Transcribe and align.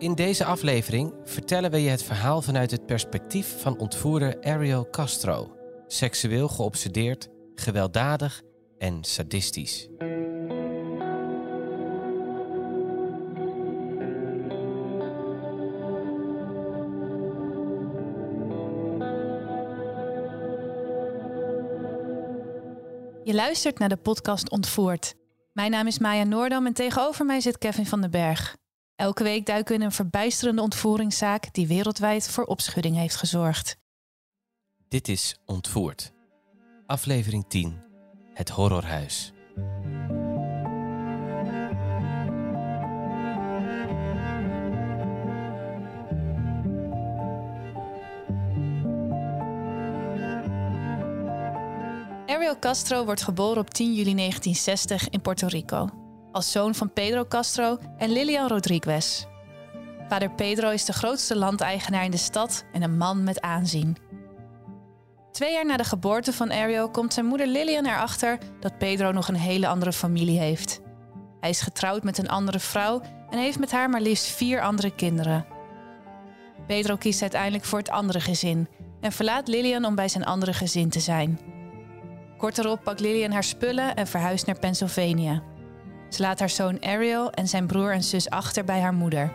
In 0.00 0.14
deze 0.14 0.44
aflevering 0.44 1.14
vertellen 1.24 1.70
we 1.70 1.82
je 1.82 1.88
het 1.88 2.02
verhaal 2.02 2.42
vanuit 2.42 2.70
het 2.70 2.86
perspectief 2.86 3.60
van 3.60 3.78
ontvoerder 3.78 4.42
Ariel 4.42 4.90
Castro. 4.90 5.56
Seksueel 5.86 6.48
geobsedeerd, 6.48 7.28
gewelddadig 7.54 8.42
en 8.78 9.04
sadistisch. 9.04 9.88
Je 23.24 23.34
luistert 23.34 23.78
naar 23.78 23.88
de 23.88 23.96
podcast 24.02 24.50
Ontvoerd. 24.50 25.14
Mijn 25.52 25.70
naam 25.70 25.86
is 25.86 25.98
Maya 25.98 26.24
Noordam 26.24 26.66
en 26.66 26.74
tegenover 26.74 27.26
mij 27.26 27.40
zit 27.40 27.58
Kevin 27.58 27.86
van 27.86 28.00
den 28.00 28.10
Berg. 28.10 28.59
Elke 29.00 29.22
week 29.22 29.46
duiken 29.46 29.74
we 29.74 29.80
in 29.80 29.86
een 29.86 29.92
verbijsterende 29.92 30.62
ontvoeringszaak 30.62 31.54
die 31.54 31.66
wereldwijd 31.66 32.30
voor 32.30 32.44
opschudding 32.44 32.96
heeft 32.96 33.16
gezorgd. 33.16 33.76
Dit 34.88 35.08
is 35.08 35.36
Ontvoerd. 35.44 36.12
Aflevering 36.86 37.44
10. 37.48 37.82
Het 38.34 38.48
horrorhuis. 38.48 39.32
Ariel 52.26 52.58
Castro 52.58 53.04
wordt 53.04 53.22
geboren 53.22 53.58
op 53.58 53.70
10 53.70 53.94
juli 53.94 54.14
1960 54.14 55.08
in 55.08 55.20
Puerto 55.20 55.46
Rico. 55.46 55.99
Als 56.32 56.52
zoon 56.52 56.74
van 56.74 56.92
Pedro 56.92 57.24
Castro 57.24 57.78
en 57.98 58.10
Lilian 58.10 58.48
Rodriguez. 58.48 59.24
Vader 60.08 60.30
Pedro 60.30 60.70
is 60.70 60.84
de 60.84 60.92
grootste 60.92 61.36
landeigenaar 61.36 62.04
in 62.04 62.10
de 62.10 62.16
stad 62.16 62.64
en 62.72 62.82
een 62.82 62.96
man 62.96 63.24
met 63.24 63.40
aanzien. 63.40 63.96
Twee 65.32 65.52
jaar 65.52 65.66
na 65.66 65.76
de 65.76 65.84
geboorte 65.84 66.32
van 66.32 66.52
Ariel 66.52 66.90
komt 66.90 67.14
zijn 67.14 67.26
moeder 67.26 67.46
Lilian 67.46 67.86
erachter 67.86 68.38
dat 68.60 68.78
Pedro 68.78 69.12
nog 69.12 69.28
een 69.28 69.36
hele 69.36 69.66
andere 69.68 69.92
familie 69.92 70.38
heeft. 70.38 70.80
Hij 71.40 71.50
is 71.50 71.60
getrouwd 71.60 72.02
met 72.02 72.18
een 72.18 72.28
andere 72.28 72.58
vrouw 72.58 73.00
en 73.30 73.38
heeft 73.38 73.58
met 73.58 73.70
haar 73.70 73.90
maar 73.90 74.00
liefst 74.00 74.26
vier 74.26 74.60
andere 74.60 74.94
kinderen. 74.94 75.46
Pedro 76.66 76.96
kiest 76.96 77.22
uiteindelijk 77.22 77.64
voor 77.64 77.78
het 77.78 77.90
andere 77.90 78.20
gezin 78.20 78.68
en 79.00 79.12
verlaat 79.12 79.48
Lilian 79.48 79.84
om 79.84 79.94
bij 79.94 80.08
zijn 80.08 80.24
andere 80.24 80.52
gezin 80.52 80.88
te 80.90 81.00
zijn. 81.00 81.40
Kort 82.36 82.58
erop 82.58 82.84
pakt 82.84 83.00
Lilian 83.00 83.32
haar 83.32 83.44
spullen 83.44 83.94
en 83.94 84.06
verhuist 84.06 84.46
naar 84.46 84.58
Pennsylvania. 84.58 85.42
Ze 86.10 86.22
laat 86.22 86.38
haar 86.38 86.50
zoon 86.50 86.84
Ariel 86.84 87.30
en 87.30 87.48
zijn 87.48 87.66
broer 87.66 87.92
en 87.92 88.02
zus 88.02 88.30
achter 88.30 88.64
bij 88.64 88.80
haar 88.80 88.94
moeder. 88.94 89.32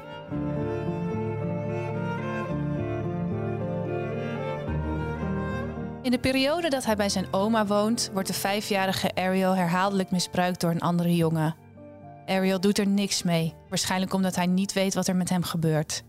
In 6.01 6.11
de 6.11 6.19
periode 6.19 6.69
dat 6.69 6.85
hij 6.85 6.95
bij 6.95 7.09
zijn 7.09 7.27
oma 7.31 7.65
woont, 7.65 8.09
wordt 8.13 8.27
de 8.27 8.33
vijfjarige 8.33 9.15
Ariel 9.15 9.55
herhaaldelijk 9.55 10.11
misbruikt 10.11 10.61
door 10.61 10.71
een 10.71 10.81
andere 10.81 11.15
jongen. 11.15 11.55
Ariel 12.25 12.59
doet 12.59 12.77
er 12.77 12.87
niks 12.87 13.23
mee, 13.23 13.53
waarschijnlijk 13.69 14.13
omdat 14.13 14.35
hij 14.35 14.45
niet 14.45 14.73
weet 14.73 14.93
wat 14.93 15.07
er 15.07 15.15
met 15.15 15.29
hem 15.29 15.43
gebeurt. 15.43 16.03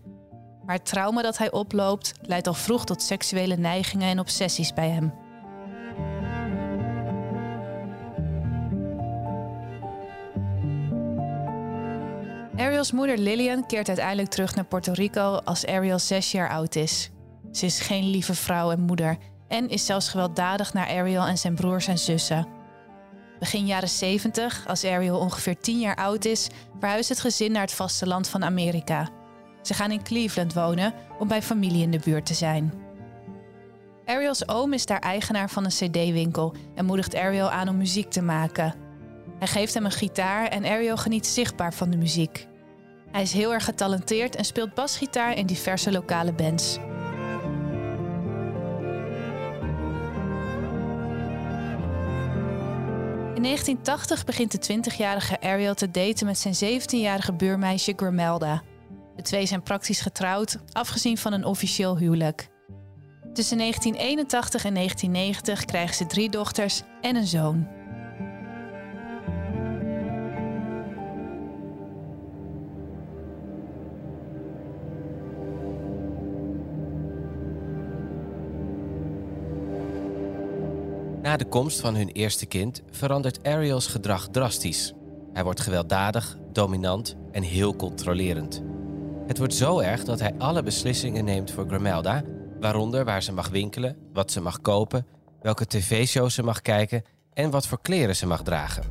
Maar 0.65 0.75
het 0.75 0.85
trauma 0.85 1.21
dat 1.21 1.37
hij 1.37 1.51
oploopt 1.51 2.13
leidt 2.21 2.47
al 2.47 2.53
vroeg 2.53 2.85
tot 2.85 3.01
seksuele 3.01 3.55
neigingen 3.55 4.07
en 4.07 4.19
obsessies 4.19 4.73
bij 4.73 4.89
hem. 4.89 5.13
Ariel's 12.57 12.91
moeder 12.91 13.17
Lillian 13.17 13.65
keert 13.65 13.87
uiteindelijk 13.87 14.29
terug 14.29 14.55
naar 14.55 14.65
Puerto 14.65 14.91
Rico 14.91 15.35
als 15.43 15.65
Ariel 15.65 15.99
zes 15.99 16.31
jaar 16.31 16.49
oud 16.49 16.75
is. 16.75 17.09
Ze 17.51 17.65
is 17.65 17.79
geen 17.79 18.09
lieve 18.09 18.33
vrouw 18.33 18.71
en 18.71 18.79
moeder 18.79 19.17
en 19.47 19.69
is 19.69 19.85
zelfs 19.85 20.09
gewelddadig 20.09 20.73
naar 20.73 20.87
Ariel 20.87 21.25
en 21.25 21.37
zijn 21.37 21.55
broers 21.55 21.87
en 21.87 21.97
zussen. 21.97 22.47
Begin 23.39 23.65
jaren 23.65 23.89
70, 23.89 24.67
als 24.67 24.85
Ariel 24.85 25.19
ongeveer 25.19 25.59
10 25.59 25.79
jaar 25.79 25.95
oud 25.95 26.25
is, 26.25 26.49
verhuist 26.79 27.09
het 27.09 27.19
gezin 27.19 27.51
naar 27.51 27.61
het 27.61 27.73
vasteland 27.73 28.27
van 28.27 28.43
Amerika. 28.43 29.09
Ze 29.61 29.73
gaan 29.73 29.91
in 29.91 30.03
Cleveland 30.03 30.53
wonen 30.53 30.93
om 31.19 31.27
bij 31.27 31.41
familie 31.41 31.81
in 31.81 31.91
de 31.91 31.99
buurt 31.99 32.25
te 32.25 32.33
zijn. 32.33 32.73
Ariel's 34.05 34.43
oom 34.45 34.73
is 34.73 34.85
daar 34.85 34.99
eigenaar 34.99 35.49
van 35.49 35.65
een 35.65 35.71
CD-winkel 35.71 36.53
en 36.75 36.85
moedigt 36.85 37.15
Ariel 37.15 37.49
aan 37.49 37.69
om 37.69 37.77
muziek 37.77 38.09
te 38.09 38.21
maken. 38.21 38.86
Hij 39.39 39.47
geeft 39.47 39.73
hem 39.73 39.85
een 39.85 39.91
gitaar 39.91 40.47
en 40.47 40.65
Ariel 40.65 40.97
geniet 40.97 41.27
zichtbaar 41.27 41.73
van 41.73 41.89
de 41.89 41.97
muziek. 41.97 42.47
Hij 43.11 43.21
is 43.21 43.33
heel 43.33 43.53
erg 43.53 43.65
getalenteerd 43.65 44.35
en 44.35 44.45
speelt 44.45 44.73
basgitaar 44.73 45.37
in 45.37 45.45
diverse 45.45 45.91
lokale 45.91 46.33
bands. 46.33 46.77
In 53.35 53.43
1980 53.43 54.25
begint 54.25 54.51
de 54.67 54.79
20-jarige 54.79 55.41
Ariel 55.41 55.73
te 55.73 55.91
daten 55.91 56.25
met 56.25 56.37
zijn 56.37 56.81
17-jarige 56.81 57.33
buurmeisje 57.33 57.93
Grimelda. 57.95 58.61
De 59.15 59.21
twee 59.21 59.45
zijn 59.45 59.63
praktisch 59.63 60.01
getrouwd, 60.01 60.57
afgezien 60.71 61.17
van 61.17 61.33
een 61.33 61.45
officieel 61.45 61.97
huwelijk. 61.97 62.47
Tussen 63.33 63.57
1981 63.57 64.65
en 64.65 64.73
1990 64.73 65.65
krijgen 65.65 65.95
ze 65.95 66.05
drie 66.05 66.29
dochters 66.29 66.81
en 67.01 67.15
een 67.15 67.27
zoon. 67.27 67.76
Na 81.37 81.43
de 81.43 81.49
komst 81.49 81.79
van 81.79 81.95
hun 81.95 82.09
eerste 82.09 82.45
kind 82.45 82.81
verandert 82.91 83.47
Ariel's 83.47 83.87
gedrag 83.87 84.27
drastisch. 84.31 84.93
Hij 85.33 85.43
wordt 85.43 85.59
gewelddadig, 85.59 86.37
dominant 86.51 87.15
en 87.31 87.43
heel 87.43 87.75
controlerend. 87.75 88.63
Het 89.27 89.37
wordt 89.37 89.53
zo 89.53 89.79
erg 89.79 90.03
dat 90.03 90.19
hij 90.19 90.33
alle 90.37 90.63
beslissingen 90.63 91.25
neemt 91.25 91.51
voor 91.51 91.67
Grimelda, 91.67 92.23
waaronder 92.59 93.05
waar 93.05 93.23
ze 93.23 93.33
mag 93.33 93.49
winkelen, 93.49 93.97
wat 94.13 94.31
ze 94.31 94.41
mag 94.41 94.61
kopen, 94.61 95.05
welke 95.41 95.65
tv-shows 95.67 96.33
ze 96.33 96.43
mag 96.43 96.61
kijken 96.61 97.03
en 97.33 97.49
wat 97.49 97.67
voor 97.67 97.81
kleren 97.81 98.15
ze 98.15 98.27
mag 98.27 98.43
dragen. 98.43 98.83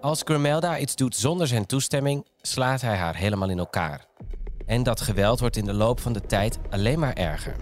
Als 0.00 0.22
Grimelda 0.24 0.78
iets 0.78 0.96
doet 0.96 1.16
zonder 1.16 1.46
zijn 1.46 1.66
toestemming, 1.66 2.26
slaat 2.40 2.80
hij 2.80 2.96
haar 2.96 3.16
helemaal 3.16 3.50
in 3.50 3.58
elkaar. 3.58 4.07
En 4.68 4.82
dat 4.82 5.00
geweld 5.00 5.40
wordt 5.40 5.56
in 5.56 5.64
de 5.64 5.72
loop 5.72 6.00
van 6.00 6.12
de 6.12 6.20
tijd 6.20 6.58
alleen 6.70 6.98
maar 6.98 7.12
erger. 7.12 7.56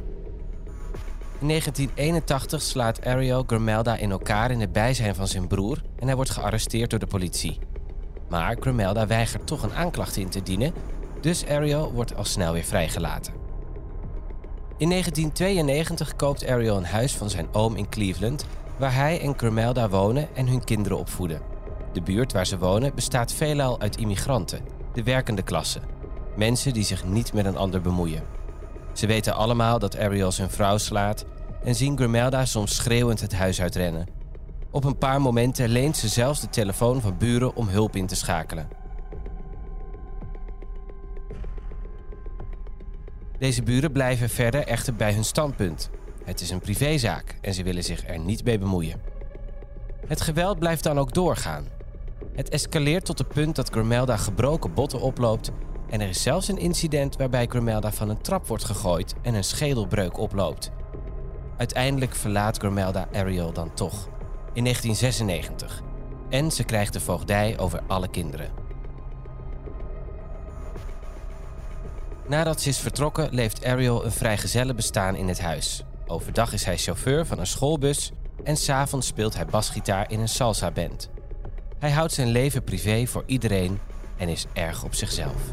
In 1.39 1.49
1981 1.49 2.63
slaat 2.63 3.05
Ariel 3.05 3.45
Grimelda 3.47 3.97
in 3.97 4.11
elkaar 4.11 4.51
in 4.51 4.61
het 4.61 4.73
bijzijn 4.73 5.15
van 5.15 5.29
zijn 5.29 5.47
broer 5.47 5.83
en 5.99 6.07
hij 6.07 6.17
wordt 6.17 6.31
gearresteerd 6.31 6.91
door 6.91 6.99
de 6.99 7.07
politie. 7.07 7.59
Maar 8.29 8.57
Grimelda 8.61 9.07
weigert 9.07 9.47
toch 9.47 9.63
een 9.63 9.75
aanklacht 9.75 10.17
in 10.17 10.29
te 10.29 10.43
dienen, 10.43 10.73
dus 11.21 11.47
Ariel 11.47 11.93
wordt 11.93 12.17
al 12.17 12.25
snel 12.25 12.53
weer 12.53 12.65
vrijgelaten. 12.65 13.33
In 14.77 14.89
1992 14.89 16.17
koopt 16.17 16.47
Ariel 16.47 16.77
een 16.77 16.85
huis 16.85 17.13
van 17.17 17.31
zijn 17.31 17.47
oom 17.53 17.77
in 17.77 17.89
Cleveland, 17.89 18.47
waar 18.77 18.95
hij 18.95 19.21
en 19.21 19.39
Grimelda 19.39 19.89
wonen 19.89 20.29
en 20.35 20.47
hun 20.47 20.65
kinderen 20.65 20.99
opvoeden. 20.99 21.41
De 21.93 22.03
buurt 22.03 22.33
waar 22.33 22.47
ze 22.47 22.59
wonen 22.59 22.95
bestaat 22.95 23.33
veelal 23.33 23.81
uit 23.81 23.97
immigranten, 23.97 24.61
de 24.93 25.03
werkende 25.03 25.43
klasse. 25.43 25.81
Mensen 26.37 26.73
die 26.73 26.85
zich 26.85 27.05
niet 27.05 27.33
met 27.33 27.47
een 27.47 27.57
ander 27.57 27.81
bemoeien. 27.81 28.23
Ze 28.93 29.07
weten 29.07 29.35
allemaal 29.35 29.79
dat 29.79 29.99
Ariel 29.99 30.33
zijn 30.33 30.51
vrouw 30.51 30.79
slaat 30.79 31.25
en 31.65 31.75
zien 31.75 31.97
Grimelda 31.97 32.45
soms 32.45 32.75
schreeuwend 32.75 33.21
het 33.21 33.35
huis 33.35 33.61
uitrennen. 33.61 34.07
Op 34.71 34.85
een 34.85 34.99
paar 34.99 35.21
momenten 35.21 35.69
leent 35.69 35.97
ze 35.97 36.09
zelfs 36.09 36.41
de 36.41 36.49
telefoon 36.49 37.01
van 37.01 37.19
buren 37.19 37.55
om 37.55 37.69
hulp 37.69 37.97
in 37.97 38.07
te 38.07 38.17
schakelen. 38.17 38.69
Deze 43.39 43.63
buren 43.63 43.93
blijven 43.93 44.29
verder 44.29 44.67
echter 44.67 44.95
bij 44.95 45.13
hun 45.13 45.25
standpunt. 45.25 45.91
Het 46.25 46.41
is 46.41 46.51
een 46.51 46.61
privézaak 46.61 47.39
en 47.41 47.55
ze 47.55 47.63
willen 47.63 47.85
zich 47.85 48.09
er 48.09 48.19
niet 48.19 48.45
mee 48.45 48.59
bemoeien. 48.59 49.01
Het 50.07 50.21
geweld 50.21 50.59
blijft 50.59 50.83
dan 50.83 50.99
ook 50.99 51.15
doorgaan. 51.15 51.67
Het 52.35 52.49
escaleert 52.49 53.05
tot 53.05 53.19
het 53.19 53.29
punt 53.29 53.57
dat 53.57 53.71
Grimelda 53.71 54.17
gebroken 54.17 54.75
botten 54.75 55.01
oploopt 55.01 55.51
en 55.89 56.01
er 56.01 56.09
is 56.09 56.23
zelfs 56.23 56.49
een 56.49 56.59
incident 56.59 57.17
waarbij 57.17 57.47
Grimelda 57.47 57.93
van 57.93 58.09
een 58.09 58.21
trap 58.21 58.47
wordt 58.47 58.65
gegooid 58.65 59.15
en 59.23 59.35
een 59.35 59.45
schedelbreuk 59.45 60.19
oploopt. 60.19 60.71
Uiteindelijk 61.57 62.15
verlaat 62.15 62.59
Grimelda 62.59 63.09
Ariel 63.13 63.53
dan 63.53 63.75
toch, 63.75 64.09
in 64.53 64.63
1996. 64.63 65.83
En 66.29 66.51
ze 66.51 66.65
krijgt 66.65 66.93
de 66.93 67.01
voogdij 67.01 67.59
over 67.59 67.81
alle 67.87 68.09
kinderen. 68.09 68.51
Nadat 72.29 72.61
ze 72.61 72.69
is 72.69 72.79
vertrokken, 72.79 73.29
leeft 73.35 73.65
Ariel 73.65 74.05
een 74.05 74.13
vrijgezelle 74.13 74.75
bestaan 74.75 75.17
in 75.17 75.29
het 75.29 75.41
huis. 75.41 75.85
Overdag 76.07 76.53
is 76.53 76.65
hij 76.65 76.77
chauffeur 76.77 77.27
van 77.27 77.39
een 77.39 77.47
schoolbus 77.47 78.13
en 78.45 78.57
s'avonds 78.57 79.07
speelt 79.07 79.35
hij 79.35 79.47
basgitaar 79.47 80.11
in 80.11 80.21
een 80.21 80.29
salsa-band. 80.29 81.11
Hij 81.79 81.91
houdt 81.91 82.13
zijn 82.13 82.29
leven 82.29 82.65
privé 82.65 83.07
voor 83.07 83.23
iedereen 83.27 83.79
en 84.17 84.29
is 84.29 84.47
erg 84.53 84.85
op 84.85 84.95
zichzelf. 84.95 85.51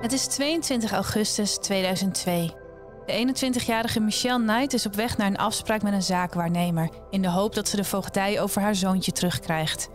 Het 0.00 0.12
is 0.12 0.26
22 0.26 0.92
augustus 0.92 1.56
2002. 1.56 2.54
De 3.06 3.34
21-jarige 3.34 4.00
Michelle 4.00 4.44
Knight 4.44 4.72
is 4.72 4.86
op 4.86 4.94
weg 4.94 5.16
naar 5.16 5.26
een 5.26 5.36
afspraak 5.36 5.82
met 5.82 5.92
een 5.92 6.02
zaakwaarnemer 6.02 6.88
in 7.10 7.22
de 7.22 7.28
hoop 7.28 7.54
dat 7.54 7.68
ze 7.68 7.76
de 7.76 7.84
voogdij 7.84 8.40
over 8.40 8.62
haar 8.62 8.74
zoontje 8.74 9.12
terugkrijgt. 9.12 9.88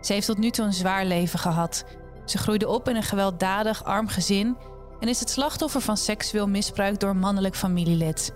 Ze 0.00 0.12
heeft 0.12 0.26
tot 0.26 0.38
nu 0.38 0.50
toe 0.50 0.64
een 0.64 0.72
zwaar 0.72 1.04
leven 1.04 1.38
gehad. 1.38 1.84
Ze 2.24 2.38
groeide 2.38 2.68
op 2.68 2.88
in 2.88 2.96
een 2.96 3.02
gewelddadig, 3.02 3.84
arm 3.84 4.08
gezin 4.08 4.56
en 5.00 5.08
is 5.08 5.20
het 5.20 5.30
slachtoffer 5.30 5.80
van 5.80 5.96
seksueel 5.96 6.48
misbruik 6.48 7.00
door 7.00 7.16
mannelijk 7.16 7.56
familielid. 7.56 8.34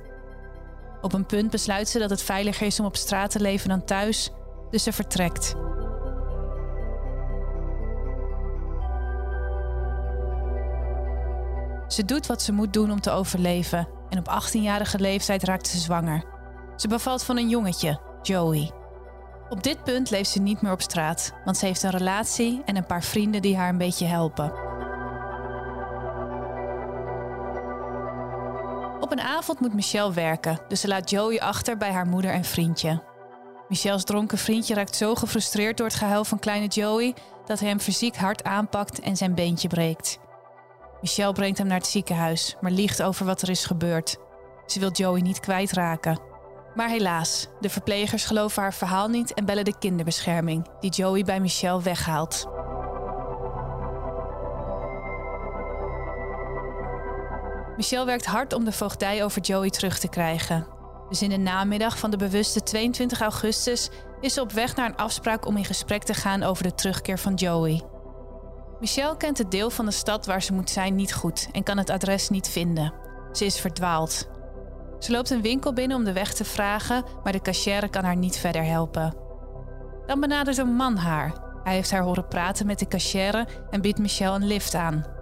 Op 1.00 1.12
een 1.12 1.26
punt 1.26 1.50
besluit 1.50 1.88
ze 1.88 1.98
dat 1.98 2.10
het 2.10 2.22
veiliger 2.22 2.66
is 2.66 2.80
om 2.80 2.86
op 2.86 2.96
straat 2.96 3.30
te 3.30 3.40
leven 3.40 3.68
dan 3.68 3.84
thuis, 3.84 4.30
dus 4.70 4.82
ze 4.82 4.92
vertrekt. 4.92 5.54
Ze 11.88 12.04
doet 12.04 12.26
wat 12.26 12.42
ze 12.42 12.52
moet 12.52 12.72
doen 12.72 12.90
om 12.90 13.00
te 13.00 13.10
overleven 13.10 13.88
en 14.08 14.18
op 14.18 14.42
18-jarige 14.42 14.98
leeftijd 14.98 15.42
raakt 15.42 15.66
ze 15.66 15.78
zwanger. 15.78 16.24
Ze 16.76 16.88
bevalt 16.88 17.24
van 17.24 17.36
een 17.36 17.48
jongetje, 17.48 18.00
Joey. 18.22 18.70
Op 19.48 19.62
dit 19.62 19.84
punt 19.84 20.10
leeft 20.10 20.30
ze 20.30 20.40
niet 20.40 20.62
meer 20.62 20.72
op 20.72 20.82
straat, 20.82 21.32
want 21.44 21.56
ze 21.56 21.66
heeft 21.66 21.82
een 21.82 21.90
relatie 21.90 22.62
en 22.64 22.76
een 22.76 22.86
paar 22.86 23.02
vrienden 23.02 23.42
die 23.42 23.56
haar 23.56 23.68
een 23.68 23.78
beetje 23.78 24.06
helpen. 24.06 24.52
Een 29.14 29.20
avond 29.20 29.60
moet 29.60 29.74
Michelle 29.74 30.12
werken, 30.12 30.58
dus 30.68 30.80
ze 30.80 30.88
laat 30.88 31.10
Joey 31.10 31.40
achter 31.40 31.76
bij 31.76 31.90
haar 31.92 32.06
moeder 32.06 32.30
en 32.30 32.44
vriendje. 32.44 33.02
Michelle's 33.68 34.04
dronken 34.04 34.38
vriendje 34.38 34.74
raakt 34.74 34.96
zo 34.96 35.14
gefrustreerd 35.14 35.76
door 35.76 35.86
het 35.86 35.96
gehuil 35.96 36.24
van 36.24 36.38
kleine 36.38 36.66
Joey 36.66 37.14
dat 37.46 37.60
hij 37.60 37.68
hem 37.68 37.80
fysiek 37.80 38.16
hard 38.16 38.44
aanpakt 38.44 39.00
en 39.00 39.16
zijn 39.16 39.34
beentje 39.34 39.68
breekt. 39.68 40.18
Michelle 41.00 41.32
brengt 41.32 41.58
hem 41.58 41.66
naar 41.66 41.78
het 41.78 41.86
ziekenhuis, 41.86 42.56
maar 42.60 42.70
liegt 42.70 43.02
over 43.02 43.26
wat 43.26 43.42
er 43.42 43.50
is 43.50 43.64
gebeurd. 43.64 44.16
Ze 44.66 44.80
wil 44.80 44.90
Joey 44.90 45.20
niet 45.20 45.40
kwijtraken. 45.40 46.20
Maar 46.74 46.88
helaas, 46.88 47.48
de 47.60 47.70
verplegers 47.70 48.24
geloven 48.24 48.62
haar 48.62 48.74
verhaal 48.74 49.08
niet 49.08 49.34
en 49.34 49.44
bellen 49.44 49.64
de 49.64 49.78
kinderbescherming, 49.78 50.66
die 50.80 50.90
Joey 50.90 51.22
bij 51.22 51.40
Michelle 51.40 51.82
weghaalt. 51.82 52.53
Michelle 57.76 58.04
werkt 58.04 58.26
hard 58.26 58.52
om 58.52 58.64
de 58.64 58.72
voogdij 58.72 59.24
over 59.24 59.42
Joey 59.42 59.70
terug 59.70 59.98
te 59.98 60.08
krijgen. 60.08 60.66
Dus 61.08 61.22
in 61.22 61.30
de 61.30 61.36
namiddag 61.36 61.98
van 61.98 62.10
de 62.10 62.16
bewuste 62.16 62.62
22 62.62 63.20
augustus 63.20 63.90
is 64.20 64.34
ze 64.34 64.40
op 64.40 64.52
weg 64.52 64.76
naar 64.76 64.88
een 64.88 64.96
afspraak 64.96 65.46
om 65.46 65.56
in 65.56 65.64
gesprek 65.64 66.02
te 66.02 66.14
gaan 66.14 66.42
over 66.42 66.62
de 66.62 66.74
terugkeer 66.74 67.18
van 67.18 67.34
Joey. 67.34 67.82
Michelle 68.80 69.16
kent 69.16 69.38
het 69.38 69.50
deel 69.50 69.70
van 69.70 69.84
de 69.84 69.90
stad 69.90 70.26
waar 70.26 70.42
ze 70.42 70.52
moet 70.52 70.70
zijn 70.70 70.94
niet 70.94 71.14
goed 71.14 71.48
en 71.52 71.62
kan 71.62 71.78
het 71.78 71.90
adres 71.90 72.28
niet 72.28 72.48
vinden. 72.48 72.92
Ze 73.32 73.44
is 73.44 73.60
verdwaald. 73.60 74.28
Ze 74.98 75.12
loopt 75.12 75.30
een 75.30 75.42
winkel 75.42 75.72
binnen 75.72 75.96
om 75.96 76.04
de 76.04 76.12
weg 76.12 76.34
te 76.34 76.44
vragen, 76.44 77.04
maar 77.22 77.32
de 77.32 77.40
cashier 77.40 77.90
kan 77.90 78.04
haar 78.04 78.16
niet 78.16 78.36
verder 78.36 78.64
helpen. 78.64 79.16
Dan 80.06 80.20
benadert 80.20 80.58
een 80.58 80.74
man 80.74 80.96
haar. 80.96 81.32
Hij 81.62 81.74
heeft 81.74 81.90
haar 81.90 82.02
horen 82.02 82.28
praten 82.28 82.66
met 82.66 82.78
de 82.78 82.86
cashier 82.86 83.48
en 83.70 83.80
biedt 83.80 83.98
Michelle 83.98 84.34
een 84.34 84.46
lift 84.46 84.74
aan. 84.74 85.13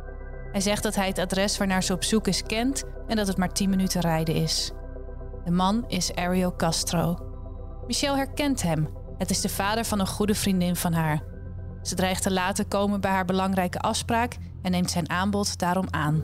Hij 0.52 0.60
zegt 0.60 0.82
dat 0.82 0.94
hij 0.94 1.06
het 1.06 1.18
adres 1.18 1.58
waarnaar 1.58 1.82
ze 1.82 1.92
op 1.92 2.04
zoek 2.04 2.26
is 2.26 2.42
kent 2.42 2.84
en 3.06 3.16
dat 3.16 3.26
het 3.26 3.36
maar 3.36 3.52
10 3.52 3.70
minuten 3.70 4.00
rijden 4.00 4.34
is. 4.34 4.72
De 5.44 5.50
man 5.50 5.84
is 5.88 6.14
Ariel 6.14 6.56
Castro. 6.56 7.16
Michelle 7.86 8.16
herkent 8.16 8.62
hem. 8.62 8.88
Het 9.18 9.30
is 9.30 9.40
de 9.40 9.48
vader 9.48 9.84
van 9.84 10.00
een 10.00 10.06
goede 10.06 10.34
vriendin 10.34 10.76
van 10.76 10.92
haar. 10.92 11.22
Ze 11.82 11.94
dreigt 11.94 12.22
te 12.22 12.32
laten 12.32 12.68
komen 12.68 13.00
bij 13.00 13.10
haar 13.10 13.24
belangrijke 13.24 13.78
afspraak 13.78 14.36
en 14.62 14.70
neemt 14.70 14.90
zijn 14.90 15.10
aanbod 15.10 15.58
daarom 15.58 15.86
aan. 15.90 16.22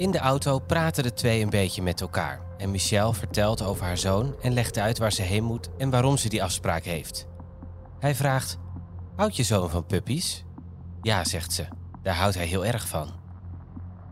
In 0.00 0.10
de 0.10 0.18
auto 0.18 0.58
praten 0.58 1.02
de 1.02 1.12
twee 1.12 1.42
een 1.42 1.50
beetje 1.50 1.82
met 1.82 2.00
elkaar. 2.00 2.40
En 2.58 2.70
Michelle 2.70 3.14
vertelt 3.14 3.62
over 3.62 3.84
haar 3.84 3.98
zoon 3.98 4.36
en 4.42 4.52
legt 4.52 4.78
uit 4.78 4.98
waar 4.98 5.12
ze 5.12 5.22
heen 5.22 5.44
moet 5.44 5.68
en 5.78 5.90
waarom 5.90 6.16
ze 6.16 6.28
die 6.28 6.42
afspraak 6.42 6.84
heeft. 6.84 7.26
Hij 7.98 8.14
vraagt: 8.14 8.58
Houd 9.16 9.36
je 9.36 9.42
zoon 9.42 9.70
van 9.70 9.86
puppies? 9.86 10.44
Ja, 11.02 11.24
zegt 11.24 11.52
ze. 11.52 11.66
Daar 12.02 12.14
houdt 12.14 12.34
hij 12.34 12.46
heel 12.46 12.64
erg 12.64 12.88
van. 12.88 13.10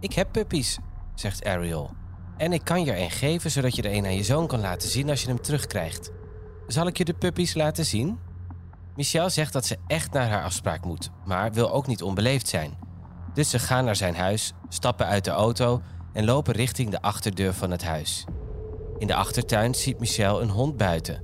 Ik 0.01 0.13
heb 0.13 0.33
puppies, 0.33 0.79
zegt 1.15 1.45
Ariel. 1.45 1.91
En 2.37 2.53
ik 2.53 2.65
kan 2.65 2.85
je 2.85 2.93
er 2.93 3.01
een 3.01 3.11
geven 3.11 3.51
zodat 3.51 3.77
je 3.77 3.83
er 3.83 3.95
een 3.95 4.05
aan 4.05 4.17
je 4.17 4.25
zoon 4.25 4.47
kan 4.47 4.61
laten 4.61 4.89
zien 4.89 5.11
als 5.11 5.23
je 5.23 5.29
hem 5.29 5.43
terugkrijgt. 5.43 6.11
Zal 6.67 6.87
ik 6.87 6.99
je 6.99 7.05
de 7.05 7.15
puppies 7.15 7.55
laten 7.55 7.85
zien? 7.85 8.19
Michelle 8.97 9.29
zegt 9.29 9.53
dat 9.53 9.67
ze 9.67 9.79
echt 9.87 10.13
naar 10.13 10.29
haar 10.29 10.45
afspraak 10.45 10.85
moet, 10.85 11.11
maar 11.25 11.53
wil 11.53 11.73
ook 11.73 11.87
niet 11.87 12.03
onbeleefd 12.03 12.49
zijn. 12.49 12.88
Dus 13.39 13.51
ze 13.51 13.59
gaan 13.59 13.85
naar 13.85 13.97
zijn 13.97 14.17
huis, 14.17 14.53
stappen 14.69 15.07
uit 15.07 15.25
de 15.25 15.31
auto 15.31 15.81
en 16.13 16.25
lopen 16.25 16.55
richting 16.55 16.91
de 16.91 17.03
achterdeur 17.03 17.55
van 17.55 17.71
het 17.71 17.85
huis. 17.85 18.25
In 18.97 19.07
de 19.07 19.15
achtertuin 19.15 19.75
ziet 19.75 19.99
Michelle 19.99 20.41
een 20.41 20.51
hond 20.51 20.77
buiten. 20.77 21.23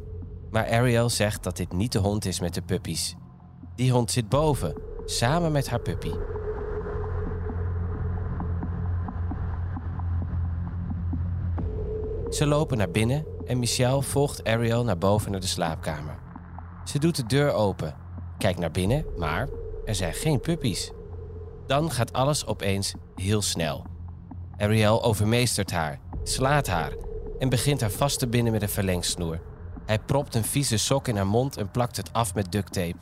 Maar 0.50 0.70
Ariel 0.70 1.08
zegt 1.10 1.42
dat 1.42 1.56
dit 1.56 1.72
niet 1.72 1.92
de 1.92 1.98
hond 1.98 2.24
is 2.24 2.40
met 2.40 2.54
de 2.54 2.62
puppies. 2.62 3.14
Die 3.74 3.92
hond 3.92 4.10
zit 4.10 4.28
boven, 4.28 4.74
samen 5.04 5.52
met 5.52 5.68
haar 5.68 5.80
puppy. 5.80 6.12
Ze 12.30 12.46
lopen 12.46 12.78
naar 12.78 12.90
binnen 12.90 13.26
en 13.46 13.58
Michelle 13.58 14.02
volgt 14.02 14.44
Ariel 14.44 14.84
naar 14.84 14.98
boven 14.98 15.30
naar 15.30 15.40
de 15.40 15.46
slaapkamer. 15.46 16.18
Ze 16.84 16.98
doet 16.98 17.16
de 17.16 17.26
deur 17.26 17.52
open, 17.52 17.94
kijkt 18.38 18.58
naar 18.58 18.70
binnen, 18.70 19.04
maar 19.16 19.48
er 19.84 19.94
zijn 19.94 20.12
geen 20.12 20.40
puppies. 20.40 20.92
Dan 21.66 21.90
gaat 21.90 22.12
alles 22.12 22.46
opeens 22.46 22.94
heel 23.14 23.42
snel. 23.42 23.84
Ariel 24.56 25.02
overmeestert 25.02 25.70
haar, 25.70 25.98
slaat 26.22 26.66
haar 26.66 26.92
en 27.38 27.48
begint 27.48 27.80
haar 27.80 27.90
vast 27.90 28.18
te 28.18 28.26
binden 28.26 28.52
met 28.52 28.62
een 28.62 28.68
verlengsnoer. 28.68 29.40
Hij 29.86 29.98
propt 29.98 30.34
een 30.34 30.44
vieze 30.44 30.76
sok 30.76 31.08
in 31.08 31.16
haar 31.16 31.26
mond 31.26 31.56
en 31.56 31.70
plakt 31.70 31.96
het 31.96 32.12
af 32.12 32.34
met 32.34 32.52
ducttape. 32.52 32.96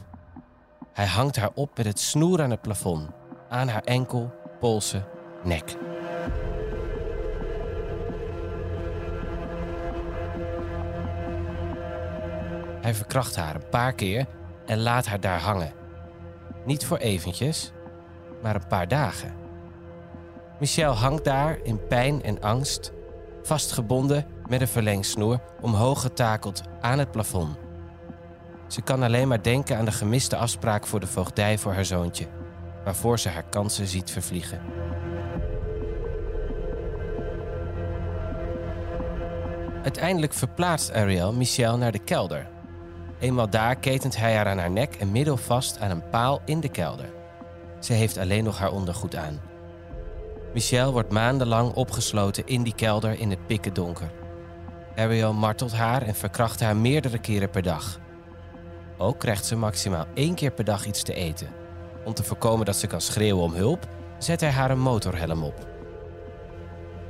Hij 0.92 1.06
hangt 1.06 1.36
haar 1.36 1.50
op 1.54 1.76
met 1.76 1.86
het 1.86 2.00
snoer 2.00 2.42
aan 2.42 2.50
het 2.50 2.62
plafond, 2.62 3.08
aan 3.48 3.68
haar 3.68 3.82
enkel, 3.82 4.32
polsen, 4.60 5.04
nek. 5.44 5.76
Hij 12.80 12.94
verkracht 12.94 13.36
haar 13.36 13.54
een 13.54 13.68
paar 13.68 13.92
keer 13.92 14.26
en 14.66 14.80
laat 14.80 15.06
haar 15.06 15.20
daar 15.20 15.40
hangen. 15.40 15.72
Niet 16.64 16.86
voor 16.86 16.96
eventjes, 16.96 17.72
maar 18.42 18.54
een 18.54 18.66
paar 18.66 18.88
dagen. 18.88 19.34
Michelle 20.58 20.94
hangt 20.94 21.24
daar 21.24 21.58
in 21.62 21.86
pijn 21.86 22.22
en 22.22 22.40
angst, 22.40 22.92
vastgebonden 23.42 24.26
met 24.46 24.60
een 24.60 24.68
verlengsnoer, 24.68 25.40
omhoog 25.60 26.00
getakeld 26.00 26.62
aan 26.80 26.98
het 26.98 27.10
plafond. 27.10 27.56
Ze 28.66 28.82
kan 28.82 29.02
alleen 29.02 29.28
maar 29.28 29.42
denken 29.42 29.76
aan 29.76 29.84
de 29.84 29.92
gemiste 29.92 30.36
afspraak 30.36 30.86
voor 30.86 31.00
de 31.00 31.06
voogdij 31.06 31.58
voor 31.58 31.72
haar 31.72 31.84
zoontje, 31.84 32.26
waarvoor 32.84 33.18
ze 33.18 33.28
haar 33.28 33.44
kansen 33.50 33.86
ziet 33.86 34.10
vervliegen. 34.10 34.60
Uiteindelijk 39.82 40.32
verplaatst 40.32 40.92
Ariel 40.92 41.32
Michelle 41.32 41.76
naar 41.76 41.92
de 41.92 41.98
kelder. 41.98 42.48
Eenmaal 43.18 43.50
daar 43.50 43.76
ketent 43.76 44.16
hij 44.16 44.36
haar 44.36 44.46
aan 44.46 44.58
haar 44.58 44.70
nek 44.70 44.94
en 44.94 45.12
middel 45.12 45.36
vast 45.36 45.80
aan 45.80 45.90
een 45.90 46.08
paal 46.08 46.40
in 46.44 46.60
de 46.60 46.68
kelder. 46.68 47.21
Ze 47.82 47.92
heeft 47.92 48.18
alleen 48.18 48.44
nog 48.44 48.58
haar 48.58 48.72
ondergoed 48.72 49.16
aan. 49.16 49.40
Michelle 50.54 50.92
wordt 50.92 51.12
maandenlang 51.12 51.72
opgesloten 51.72 52.46
in 52.46 52.62
die 52.62 52.74
kelder 52.74 53.20
in 53.20 53.30
het 53.30 53.46
pikken 53.46 53.74
donker. 53.74 54.10
Ariel 54.96 55.32
martelt 55.32 55.72
haar 55.72 56.02
en 56.02 56.14
verkracht 56.14 56.60
haar 56.60 56.76
meerdere 56.76 57.18
keren 57.18 57.50
per 57.50 57.62
dag. 57.62 58.00
Ook 58.98 59.18
krijgt 59.18 59.44
ze 59.44 59.56
maximaal 59.56 60.06
één 60.14 60.34
keer 60.34 60.50
per 60.50 60.64
dag 60.64 60.86
iets 60.86 61.02
te 61.02 61.14
eten. 61.14 61.48
Om 62.04 62.14
te 62.14 62.22
voorkomen 62.22 62.66
dat 62.66 62.76
ze 62.76 62.86
kan 62.86 63.00
schreeuwen 63.00 63.44
om 63.44 63.54
hulp, 63.54 63.88
zet 64.18 64.40
hij 64.40 64.50
haar 64.50 64.70
een 64.70 64.80
motorhelm 64.80 65.42
op. 65.42 65.66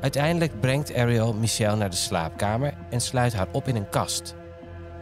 Uiteindelijk 0.01 0.61
brengt 0.61 0.95
Ariel 0.95 1.33
Michelle 1.33 1.77
naar 1.77 1.91
de 1.91 1.97
slaapkamer 1.97 2.75
en 2.91 3.01
sluit 3.01 3.35
haar 3.35 3.49
op 3.53 3.69
in 3.69 3.77
een 3.77 3.89
kast. 3.89 4.35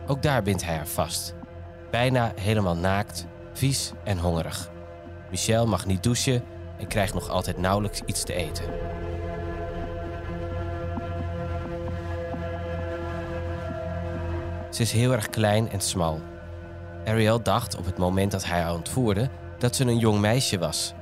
Ook 0.07 0.23
daar 0.23 0.43
bindt 0.43 0.65
hij 0.65 0.77
haar 0.77 0.87
vast. 0.87 1.35
Bijna 1.91 2.33
helemaal 2.41 2.77
naakt, 2.77 3.27
vies 3.53 3.93
en 4.05 4.19
hongerig. 4.19 4.71
Michelle 5.31 5.67
mag 5.67 5.87
niet 5.87 6.03
douchen 6.03 6.43
en 6.79 6.87
krijgt 6.87 7.15
nog 7.15 7.29
altijd 7.29 7.59
nauwelijks 7.59 8.03
iets 8.07 8.23
te 8.23 8.33
eten. 8.33 8.65
Ze 14.71 14.83
is 14.83 14.93
heel 14.93 15.13
erg 15.13 15.31
klein 15.31 15.71
en 15.71 15.81
smal. 15.81 16.21
Ariel 17.05 17.43
dacht 17.43 17.77
op 17.77 17.85
het 17.85 17.99
moment 17.99 18.31
dat 18.31 18.45
hij 18.45 18.61
haar 18.61 18.75
ontvoerde 18.75 19.29
dat 19.59 19.77
ze 19.77 19.85
een 19.85 19.99
jong 19.99 20.21
meisje 20.21 20.59
was. 20.59 20.95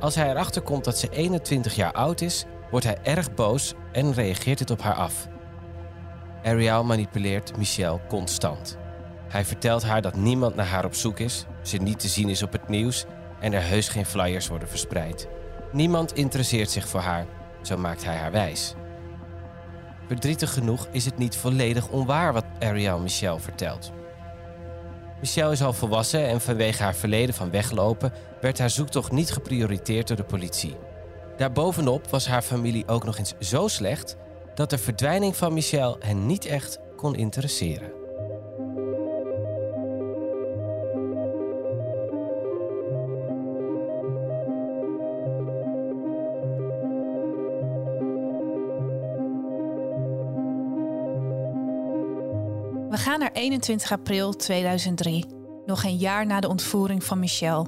Als 0.00 0.14
hij 0.14 0.30
erachter 0.30 0.62
komt 0.62 0.84
dat 0.84 0.98
ze 0.98 1.08
21 1.10 1.74
jaar 1.74 1.92
oud 1.92 2.20
is, 2.20 2.44
wordt 2.70 2.86
hij 2.86 2.98
erg 3.02 3.34
boos 3.34 3.74
en 3.92 4.12
reageert 4.12 4.58
het 4.58 4.70
op 4.70 4.82
haar 4.82 4.94
af. 4.94 5.28
Ariel 6.44 6.84
manipuleert 6.84 7.56
Michelle 7.56 8.00
constant. 8.08 8.78
Hij 9.28 9.44
vertelt 9.44 9.82
haar 9.82 10.02
dat 10.02 10.16
niemand 10.16 10.54
naar 10.54 10.66
haar 10.66 10.84
op 10.84 10.94
zoek 10.94 11.18
is, 11.18 11.44
ze 11.62 11.76
niet 11.76 12.00
te 12.00 12.08
zien 12.08 12.28
is 12.28 12.42
op 12.42 12.52
het 12.52 12.68
nieuws 12.68 13.04
en 13.40 13.52
er 13.52 13.62
heus 13.62 13.88
geen 13.88 14.06
flyers 14.06 14.48
worden 14.48 14.68
verspreid. 14.68 15.28
Niemand 15.72 16.14
interesseert 16.14 16.70
zich 16.70 16.88
voor 16.88 17.00
haar, 17.00 17.26
zo 17.62 17.76
maakt 17.76 18.04
hij 18.04 18.16
haar 18.16 18.32
wijs. 18.32 18.74
Verdrietig 20.06 20.52
genoeg 20.52 20.88
is 20.90 21.04
het 21.04 21.18
niet 21.18 21.36
volledig 21.36 21.88
onwaar 21.88 22.32
wat 22.32 22.44
Ariel 22.60 22.98
Michelle 22.98 23.40
vertelt. 23.40 23.92
Michelle 25.20 25.52
is 25.52 25.62
al 25.62 25.72
volwassen 25.72 26.26
en 26.26 26.40
vanwege 26.40 26.82
haar 26.82 26.94
verleden 26.94 27.34
van 27.34 27.50
weglopen 27.50 28.12
werd 28.40 28.58
haar 28.58 28.70
zoektocht 28.70 29.12
niet 29.12 29.32
geprioriteerd 29.32 30.08
door 30.08 30.16
de 30.16 30.24
politie. 30.24 30.76
Daarbovenop 31.36 32.08
was 32.08 32.26
haar 32.26 32.42
familie 32.42 32.88
ook 32.88 33.04
nog 33.04 33.18
eens 33.18 33.34
zo 33.40 33.68
slecht 33.68 34.16
dat 34.54 34.70
de 34.70 34.78
verdwijning 34.78 35.36
van 35.36 35.52
Michelle 35.52 35.96
hen 35.98 36.26
niet 36.26 36.44
echt 36.44 36.78
kon 36.96 37.14
interesseren. 37.14 37.97
21 53.38 53.92
april 53.92 54.32
2003, 54.32 55.24
nog 55.66 55.84
een 55.84 55.96
jaar 55.96 56.26
na 56.26 56.40
de 56.40 56.48
ontvoering 56.48 57.04
van 57.04 57.18
Michelle. 57.18 57.66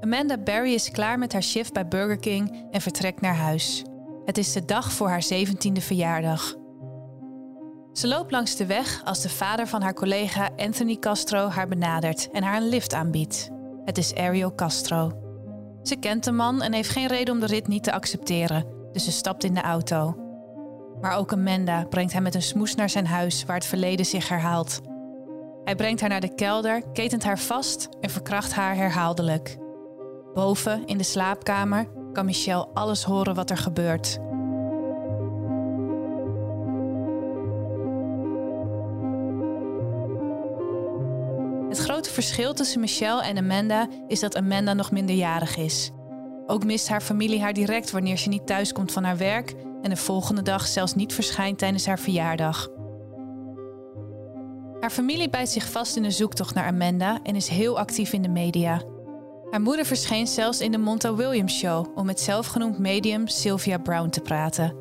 Amanda 0.00 0.38
Barry 0.38 0.72
is 0.72 0.90
klaar 0.90 1.18
met 1.18 1.32
haar 1.32 1.42
shift 1.42 1.72
bij 1.72 1.88
Burger 1.88 2.18
King 2.18 2.66
en 2.70 2.80
vertrekt 2.80 3.20
naar 3.20 3.34
huis. 3.34 3.84
Het 4.24 4.38
is 4.38 4.52
de 4.52 4.64
dag 4.64 4.92
voor 4.92 5.08
haar 5.08 5.24
17e 5.34 5.72
verjaardag. 5.80 6.54
Ze 7.92 8.08
loopt 8.08 8.30
langs 8.30 8.56
de 8.56 8.66
weg 8.66 9.04
als 9.04 9.20
de 9.22 9.28
vader 9.28 9.66
van 9.66 9.82
haar 9.82 9.94
collega 9.94 10.50
Anthony 10.56 10.96
Castro 10.96 11.48
haar 11.48 11.68
benadert 11.68 12.30
en 12.30 12.42
haar 12.42 12.56
een 12.56 12.68
lift 12.68 12.94
aanbiedt. 12.94 13.50
Het 13.84 13.98
is 13.98 14.14
Ariel 14.14 14.54
Castro. 14.54 15.12
Ze 15.82 15.96
kent 15.96 16.24
de 16.24 16.32
man 16.32 16.62
en 16.62 16.72
heeft 16.72 16.90
geen 16.90 17.08
reden 17.08 17.34
om 17.34 17.40
de 17.40 17.46
rit 17.46 17.68
niet 17.68 17.82
te 17.82 17.92
accepteren, 17.92 18.66
dus 18.92 19.04
ze 19.04 19.12
stapt 19.12 19.44
in 19.44 19.54
de 19.54 19.62
auto. 19.62 20.19
Maar 21.00 21.16
ook 21.16 21.32
Amanda 21.32 21.84
brengt 21.84 22.12
hem 22.12 22.22
met 22.22 22.34
een 22.34 22.42
smoes 22.42 22.74
naar 22.74 22.90
zijn 22.90 23.06
huis 23.06 23.44
waar 23.44 23.56
het 23.56 23.66
verleden 23.66 24.06
zich 24.06 24.28
herhaalt. 24.28 24.80
Hij 25.64 25.74
brengt 25.74 26.00
haar 26.00 26.08
naar 26.08 26.20
de 26.20 26.34
kelder, 26.34 26.82
ketent 26.92 27.24
haar 27.24 27.38
vast 27.38 27.88
en 28.00 28.10
verkracht 28.10 28.52
haar 28.52 28.74
herhaaldelijk. 28.74 29.56
Boven, 30.34 30.86
in 30.86 30.98
de 30.98 31.04
slaapkamer, 31.04 31.86
kan 32.12 32.24
Michelle 32.24 32.68
alles 32.74 33.04
horen 33.04 33.34
wat 33.34 33.50
er 33.50 33.56
gebeurt. 33.56 34.18
Het 41.68 41.78
grote 41.78 42.10
verschil 42.10 42.52
tussen 42.54 42.80
Michelle 42.80 43.22
en 43.22 43.38
Amanda 43.38 43.88
is 44.06 44.20
dat 44.20 44.36
Amanda 44.36 44.72
nog 44.72 44.90
minderjarig 44.90 45.56
is. 45.56 45.90
Ook 46.46 46.64
mist 46.64 46.88
haar 46.88 47.00
familie 47.00 47.40
haar 47.40 47.52
direct 47.52 47.90
wanneer 47.90 48.16
ze 48.16 48.28
niet 48.28 48.46
thuiskomt 48.46 48.92
van 48.92 49.04
haar 49.04 49.16
werk 49.16 49.54
en 49.82 49.90
de 49.90 49.96
volgende 49.96 50.42
dag 50.42 50.66
zelfs 50.66 50.94
niet 50.94 51.14
verschijnt 51.14 51.58
tijdens 51.58 51.86
haar 51.86 51.98
verjaardag. 51.98 52.68
Haar 54.80 54.90
familie 54.90 55.30
bijt 55.30 55.48
zich 55.48 55.70
vast 55.70 55.96
in 55.96 56.02
de 56.02 56.10
zoektocht 56.10 56.54
naar 56.54 56.66
Amanda 56.66 57.18
en 57.22 57.36
is 57.36 57.48
heel 57.48 57.78
actief 57.78 58.12
in 58.12 58.22
de 58.22 58.28
media. 58.28 58.82
Haar 59.50 59.60
moeder 59.60 59.84
verscheen 59.84 60.26
zelfs 60.26 60.60
in 60.60 60.72
de 60.72 60.78
Monta 60.78 61.14
Williams 61.14 61.58
Show 61.58 61.86
om 61.94 62.06
met 62.06 62.20
zelfgenoemd 62.20 62.78
medium 62.78 63.28
Sylvia 63.28 63.78
Brown 63.78 64.08
te 64.08 64.20
praten. 64.20 64.74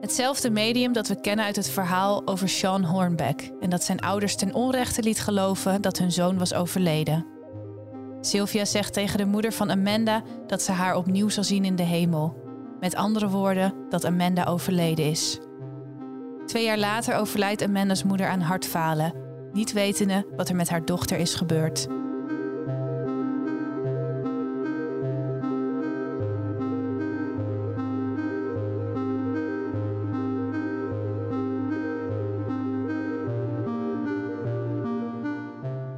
Hetzelfde 0.00 0.50
medium 0.50 0.92
dat 0.92 1.08
we 1.08 1.20
kennen 1.20 1.44
uit 1.44 1.56
het 1.56 1.68
verhaal 1.68 2.26
over 2.26 2.48
Sean 2.48 2.84
Hornbeck 2.84 3.50
en 3.60 3.70
dat 3.70 3.84
zijn 3.84 4.00
ouders 4.00 4.36
ten 4.36 4.54
onrechte 4.54 5.02
liet 5.02 5.20
geloven 5.20 5.82
dat 5.82 5.98
hun 5.98 6.12
zoon 6.12 6.38
was 6.38 6.54
overleden. 6.54 7.26
Sylvia 8.20 8.64
zegt 8.64 8.92
tegen 8.92 9.18
de 9.18 9.24
moeder 9.24 9.52
van 9.52 9.70
Amanda 9.70 10.22
dat 10.46 10.62
ze 10.62 10.72
haar 10.72 10.96
opnieuw 10.96 11.28
zal 11.28 11.44
zien 11.44 11.64
in 11.64 11.76
de 11.76 11.82
hemel. 11.82 12.41
Met 12.82 12.94
andere 12.94 13.28
woorden, 13.28 13.74
dat 13.88 14.04
Amanda 14.04 14.44
overleden 14.44 15.04
is. 15.04 15.38
Twee 16.46 16.64
jaar 16.64 16.78
later 16.78 17.14
overlijdt 17.14 17.62
Amanda's 17.62 18.02
moeder 18.02 18.28
aan 18.28 18.40
hartfalen, 18.40 19.14
niet 19.52 19.72
wetende 19.72 20.26
wat 20.36 20.48
er 20.48 20.56
met 20.56 20.68
haar 20.68 20.84
dochter 20.84 21.18
is 21.18 21.34
gebeurd. 21.34 21.86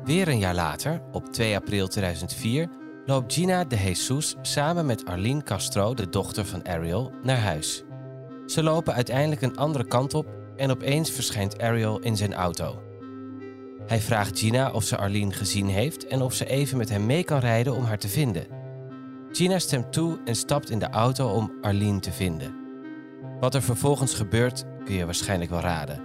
Weer 0.05 0.29
een 0.29 0.39
jaar 0.39 0.55
later, 0.55 1.03
op 1.13 1.33
2 1.33 1.57
april 1.57 1.89
2004, 1.89 2.69
loopt 3.07 3.33
Gina 3.33 3.65
de 3.65 3.77
Jesus 3.77 4.37
samen 4.43 4.87
met 4.87 5.05
Arlene 5.05 5.43
Castro, 5.43 5.95
de 5.95 6.09
dochter 6.09 6.45
van 6.45 6.67
Ariel, 6.67 7.13
naar 7.23 7.39
huis. 7.39 7.83
Ze 8.47 8.63
lopen 8.63 8.95
uiteindelijk 8.95 9.43
een 9.43 9.57
andere 9.57 9.85
kant 9.85 10.15
op 10.15 10.27
en 10.57 10.71
opeens 10.71 11.11
verschijnt 11.11 11.61
Ariel 11.61 11.99
in 11.99 12.17
zijn 12.17 12.35
auto. 12.35 12.83
Hij 13.87 14.01
vraagt 14.01 14.39
Gina 14.39 14.71
of 14.71 14.85
ze 14.85 14.97
Arlene 14.97 15.33
gezien 15.33 15.69
heeft 15.69 16.07
en 16.07 16.23
of 16.23 16.35
ze 16.35 16.47
even 16.47 16.79
met 16.79 16.89
hem 16.89 17.07
mee 17.07 17.25
kan 17.25 17.39
rijden 17.39 17.75
om 17.75 17.85
haar 17.85 17.99
te 17.99 18.09
vinden. 18.09 18.47
Gina 19.33 19.59
stemt 19.59 19.93
toe 19.93 20.19
en 20.25 20.37
stapt 20.37 20.71
in 20.71 20.79
de 20.79 20.89
auto 20.89 21.29
om 21.29 21.53
Arlene 21.61 22.01
te 22.01 22.13
vinden. 22.13 22.55
Wat 23.41 23.55
er 23.55 23.63
vervolgens 23.63 24.15
gebeurt, 24.15 24.65
kun 24.85 24.95
je 24.95 25.05
waarschijnlijk 25.05 25.51
wel 25.51 25.61
raden. 25.61 26.03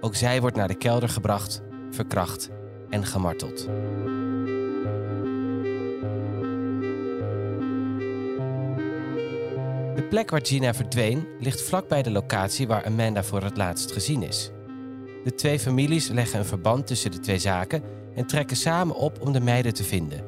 Ook 0.00 0.14
zij 0.14 0.40
wordt 0.40 0.56
naar 0.56 0.68
de 0.68 0.74
kelder 0.74 1.08
gebracht, 1.08 1.62
verkracht 1.90 2.50
en 2.88 3.04
gemarteld. 3.04 3.68
De 9.94 10.02
plek 10.02 10.30
waar 10.30 10.46
Gina 10.46 10.74
verdween 10.74 11.26
ligt 11.40 11.62
vlakbij 11.62 12.02
de 12.02 12.10
locatie 12.10 12.66
waar 12.66 12.84
Amanda 12.84 13.22
voor 13.22 13.42
het 13.42 13.56
laatst 13.56 13.92
gezien 13.92 14.22
is. 14.22 14.50
De 15.24 15.34
twee 15.34 15.58
families 15.58 16.08
leggen 16.08 16.38
een 16.38 16.44
verband 16.44 16.86
tussen 16.86 17.10
de 17.10 17.18
twee 17.18 17.38
zaken 17.38 17.82
en 18.14 18.26
trekken 18.26 18.56
samen 18.56 18.96
op 18.96 19.20
om 19.20 19.32
de 19.32 19.40
meiden 19.40 19.74
te 19.74 19.84
vinden. 19.84 20.24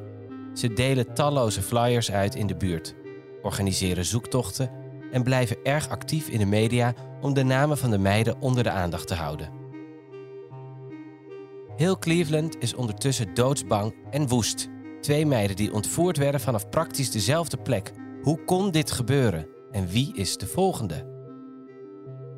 Ze 0.53 0.73
delen 0.73 1.13
talloze 1.13 1.61
flyers 1.61 2.11
uit 2.11 2.35
in 2.35 2.47
de 2.47 2.55
buurt, 2.55 2.95
organiseren 3.41 4.05
zoektochten 4.05 4.71
en 5.11 5.23
blijven 5.23 5.57
erg 5.63 5.89
actief 5.89 6.27
in 6.27 6.39
de 6.39 6.45
media 6.45 6.93
om 7.21 7.33
de 7.33 7.43
namen 7.43 7.77
van 7.77 7.89
de 7.89 7.97
meiden 7.97 8.41
onder 8.41 8.63
de 8.63 8.69
aandacht 8.69 9.07
te 9.07 9.15
houden. 9.15 9.49
Heel 11.75 11.97
Cleveland 11.97 12.55
is 12.59 12.75
ondertussen 12.75 13.33
doodsbang 13.33 13.95
en 14.11 14.27
woest. 14.27 14.69
Twee 15.01 15.25
meiden 15.25 15.55
die 15.55 15.73
ontvoerd 15.73 16.17
werden 16.17 16.41
vanaf 16.41 16.69
praktisch 16.69 17.11
dezelfde 17.11 17.57
plek. 17.57 17.91
Hoe 18.21 18.43
kon 18.43 18.71
dit 18.71 18.91
gebeuren? 18.91 19.54
En 19.75 19.87
wie 19.87 20.11
is 20.13 20.37
de 20.37 20.47
volgende? 20.47 21.05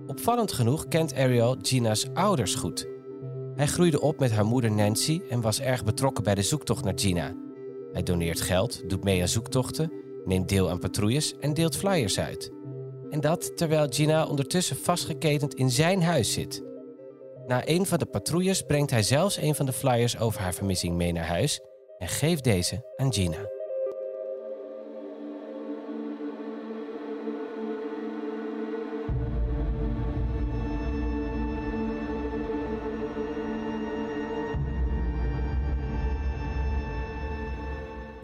Opvallend 0.07 0.51
genoeg 0.51 0.87
kent 0.87 1.13
Ariel 1.13 1.55
Gina's 1.61 2.05
ouders 2.13 2.55
goed. 2.55 2.87
Hij 3.55 3.67
groeide 3.67 4.01
op 4.01 4.19
met 4.19 4.31
haar 4.31 4.45
moeder 4.45 4.71
Nancy 4.71 5.21
en 5.29 5.41
was 5.41 5.61
erg 5.61 5.83
betrokken 5.83 6.23
bij 6.23 6.35
de 6.35 6.41
zoektocht 6.41 6.83
naar 6.83 6.99
Gina. 6.99 7.35
Hij 7.91 8.03
doneert 8.03 8.41
geld, 8.41 8.89
doet 8.89 9.03
mee 9.03 9.21
aan 9.21 9.27
zoektochten, 9.27 9.91
neemt 10.25 10.49
deel 10.49 10.69
aan 10.69 10.79
patrouilles 10.79 11.35
en 11.39 11.53
deelt 11.53 11.75
flyers 11.75 12.19
uit. 12.19 12.51
En 13.09 13.19
dat 13.21 13.57
terwijl 13.57 13.87
Gina 13.89 14.25
ondertussen 14.25 14.75
vastgeketend 14.75 15.53
in 15.53 15.71
zijn 15.71 16.03
huis 16.03 16.33
zit. 16.33 16.63
Na 17.47 17.67
een 17.67 17.85
van 17.85 17.99
de 17.99 18.05
patrouilles 18.05 18.61
brengt 18.61 18.91
hij 18.91 19.03
zelfs 19.03 19.37
een 19.37 19.55
van 19.55 19.65
de 19.65 19.73
flyers 19.73 20.19
over 20.19 20.41
haar 20.41 20.53
vermissing 20.53 20.95
mee 20.95 21.11
naar 21.11 21.27
huis 21.27 21.59
en 21.97 22.07
geeft 22.07 22.43
deze 22.43 22.93
aan 22.95 23.13
Gina. 23.13 23.56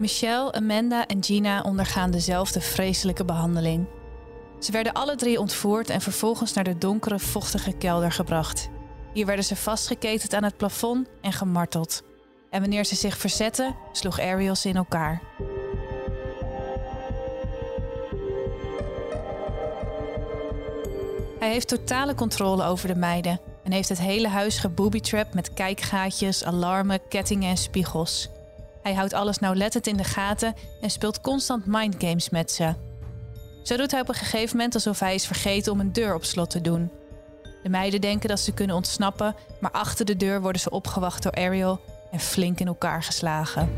Michelle, 0.04 0.52
Amanda 0.52 1.06
en 1.06 1.24
Gina 1.24 1.62
ondergaan 1.62 2.10
dezelfde 2.10 2.60
vreselijke 2.60 3.24
behandeling. 3.24 3.86
Ze 4.58 4.72
werden 4.72 4.92
alle 4.92 5.16
drie 5.16 5.40
ontvoerd 5.40 5.90
en 5.90 6.00
vervolgens 6.00 6.52
naar 6.52 6.64
de 6.64 6.78
donkere, 6.78 7.18
vochtige 7.18 7.72
kelder 7.72 8.12
gebracht. 8.12 8.68
Hier 9.12 9.26
werden 9.26 9.44
ze 9.44 9.56
vastgeketend 9.56 10.34
aan 10.34 10.44
het 10.44 10.56
plafond 10.56 11.08
en 11.20 11.32
gemarteld. 11.32 12.02
En 12.50 12.60
wanneer 12.60 12.84
ze 12.84 12.94
zich 12.94 13.18
verzetten, 13.18 13.76
sloeg 13.92 14.20
Ariel 14.20 14.54
ze 14.54 14.68
in 14.68 14.76
elkaar. 14.76 15.22
Hij 21.38 21.50
heeft 21.50 21.68
totale 21.68 22.14
controle 22.14 22.64
over 22.64 22.88
de 22.88 22.96
meiden. 22.96 23.40
en 23.62 23.72
heeft 23.72 23.88
het 23.88 23.98
hele 23.98 24.28
huis 24.28 24.58
gebooby-trapped 24.58 25.34
met 25.34 25.54
kijkgaatjes, 25.54 26.44
alarmen, 26.44 27.00
kettingen 27.08 27.50
en 27.50 27.56
spiegels. 27.56 28.33
Hij 28.84 28.94
houdt 28.94 29.12
alles 29.12 29.38
nauwlettend 29.38 29.86
in 29.86 29.96
de 29.96 30.04
gaten 30.04 30.54
en 30.80 30.90
speelt 30.90 31.20
constant 31.20 31.66
mindgames 31.66 32.30
met 32.30 32.50
ze. 32.50 32.74
Zo 33.62 33.76
doet 33.76 33.90
hij 33.90 34.00
op 34.00 34.08
een 34.08 34.14
gegeven 34.14 34.56
moment 34.56 34.74
alsof 34.74 35.00
hij 35.00 35.14
is 35.14 35.26
vergeten 35.26 35.72
om 35.72 35.80
een 35.80 35.92
deur 35.92 36.14
op 36.14 36.24
slot 36.24 36.50
te 36.50 36.60
doen. 36.60 36.90
De 37.62 37.68
meiden 37.68 38.00
denken 38.00 38.28
dat 38.28 38.40
ze 38.40 38.52
kunnen 38.52 38.76
ontsnappen, 38.76 39.34
maar 39.60 39.70
achter 39.70 40.04
de 40.04 40.16
deur 40.16 40.40
worden 40.40 40.60
ze 40.60 40.70
opgewacht 40.70 41.22
door 41.22 41.32
Ariel 41.32 41.80
en 42.10 42.20
flink 42.20 42.60
in 42.60 42.66
elkaar 42.66 43.02
geslagen. 43.02 43.72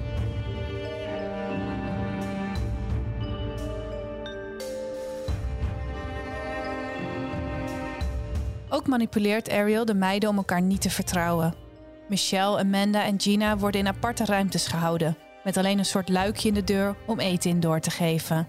Ook 8.68 8.86
manipuleert 8.86 9.50
Ariel 9.50 9.84
de 9.84 9.94
meiden 9.94 10.28
om 10.28 10.36
elkaar 10.36 10.62
niet 10.62 10.80
te 10.80 10.90
vertrouwen. 10.90 11.65
Michelle, 12.08 12.58
Amanda 12.58 13.04
en 13.04 13.20
Gina 13.20 13.56
worden 13.56 13.80
in 13.80 13.86
aparte 13.88 14.24
ruimtes 14.24 14.66
gehouden, 14.66 15.16
met 15.44 15.56
alleen 15.56 15.78
een 15.78 15.84
soort 15.84 16.08
luikje 16.08 16.48
in 16.48 16.54
de 16.54 16.64
deur 16.64 16.96
om 17.06 17.20
eten 17.20 17.50
in 17.50 17.60
door 17.60 17.80
te 17.80 17.90
geven. 17.90 18.48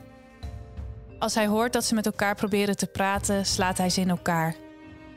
Als 1.20 1.36
hij 1.36 1.48
hoort 1.48 1.74
dat 1.74 1.86
ze 1.86 1.96
met 1.96 2.06
elkaar 2.06 2.36
proberen 2.36 2.78
te 2.78 2.88
praten, 2.88 3.46
slaat 3.46 3.78
hij 3.78 3.90
ze 3.90 4.02
in 4.02 4.10
elkaar. 4.10 4.56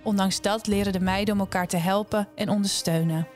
Ondanks 0.03 0.41
dat 0.41 0.67
leren 0.67 0.93
de 0.93 1.01
meiden 1.01 1.35
om 1.35 1.41
elkaar 1.41 1.67
te 1.67 1.77
helpen 1.77 2.29
en 2.35 2.49
ondersteunen. 2.49 3.29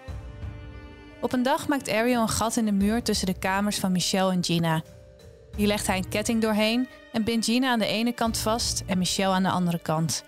Op 1.21 1.33
een 1.33 1.43
dag 1.43 1.69
maakt 1.69 1.91
Ariel 1.91 2.23
een 2.23 2.29
gat 2.29 2.57
in 2.57 2.65
de 2.65 2.73
muur 2.73 3.03
tussen 3.03 3.27
de 3.27 3.39
kamers 3.39 3.79
van 3.79 3.93
Michelle 3.93 4.33
en 4.33 4.45
Gina. 4.45 4.83
Hier 5.57 5.67
legt 5.67 5.87
hij 5.87 5.97
een 5.97 6.09
ketting 6.09 6.43
doorheen 6.43 6.89
en 7.13 7.25
bindt 7.25 7.45
Gina 7.45 7.71
aan 7.71 7.79
de 7.79 7.87
ene 7.87 8.13
kant 8.13 8.39
vast 8.39 8.83
en 8.87 8.99
Michelle 8.99 9.35
aan 9.35 9.43
de 9.43 9.51
andere 9.51 9.79
kant. 9.79 10.25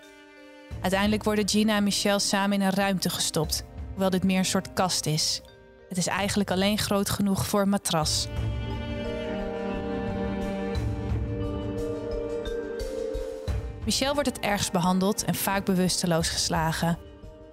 Uiteindelijk 0.81 1.25
worden 1.25 1.49
Gina 1.49 1.77
en 1.77 1.85
Michelle 1.85 2.19
samen 2.19 2.61
in 2.61 2.67
een 2.67 2.73
ruimte 2.73 3.11
gestopt, 3.11 3.65
hoewel 3.97 4.11
dit 4.21 4.25
meer 4.25 4.39
een 4.39 4.45
soort 4.45 4.73
kast 4.73 5.07
is. 5.07 5.41
Het 5.89 5.99
is 5.99 6.07
eigenlijk 6.07 6.51
alleen 6.51 6.79
groot 6.79 7.11
genoeg 7.11 7.47
voor 7.47 7.61
een 7.61 7.69
matras. 7.69 8.29
Michelle 13.85 14.15
wordt 14.15 14.29
het 14.29 14.41
ergst 14.41 14.73
behandeld 14.73 15.25
en 15.25 15.35
vaak 15.35 15.65
bewusteloos 15.65 16.29
geslagen. 16.29 16.99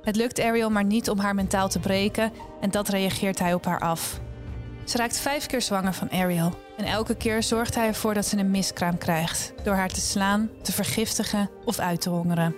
Het 0.01 0.15
lukt 0.15 0.41
Ariel 0.41 0.69
maar 0.69 0.83
niet 0.83 1.09
om 1.09 1.19
haar 1.19 1.35
mentaal 1.35 1.69
te 1.69 1.79
breken 1.79 2.31
en 2.61 2.71
dat 2.71 2.87
reageert 2.87 3.39
hij 3.39 3.53
op 3.53 3.65
haar 3.65 3.79
af. 3.79 4.19
Ze 4.83 4.97
raakt 4.97 5.17
vijf 5.17 5.45
keer 5.45 5.61
zwanger 5.61 5.93
van 5.93 6.11
Ariel 6.11 6.53
en 6.77 6.85
elke 6.85 7.15
keer 7.15 7.43
zorgt 7.43 7.75
hij 7.75 7.87
ervoor 7.87 8.13
dat 8.13 8.25
ze 8.25 8.37
een 8.37 8.51
miskraam 8.51 8.97
krijgt 8.97 9.53
door 9.63 9.75
haar 9.75 9.89
te 9.89 10.01
slaan, 10.01 10.49
te 10.61 10.71
vergiftigen 10.71 11.49
of 11.65 11.79
uit 11.79 12.01
te 12.01 12.09
hongeren. 12.09 12.55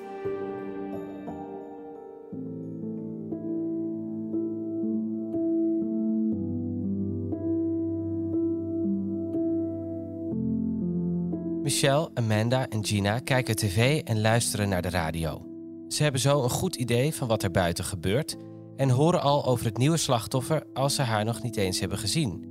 Michelle, 11.65 12.10
Amanda 12.13 12.69
en 12.69 12.86
Gina 12.86 13.19
kijken 13.19 13.55
tv 13.55 14.01
en 14.01 14.22
luisteren 14.22 14.69
naar 14.69 14.81
de 14.81 14.89
radio. 14.89 15.45
Ze 15.88 16.03
hebben 16.03 16.22
zo 16.22 16.43
een 16.43 16.50
goed 16.50 16.75
idee 16.75 17.13
van 17.13 17.27
wat 17.27 17.43
er 17.43 17.51
buiten 17.51 17.84
gebeurt 17.84 18.36
en 18.75 18.89
horen 18.89 19.22
al 19.22 19.45
over 19.45 19.65
het 19.65 19.77
nieuwe 19.77 19.98
slachtoffer 19.98 20.63
als 20.74 20.95
ze 20.95 21.01
haar 21.01 21.25
nog 21.25 21.41
niet 21.41 21.55
eens 21.57 21.79
hebben 21.79 21.98
gezien. 21.98 22.45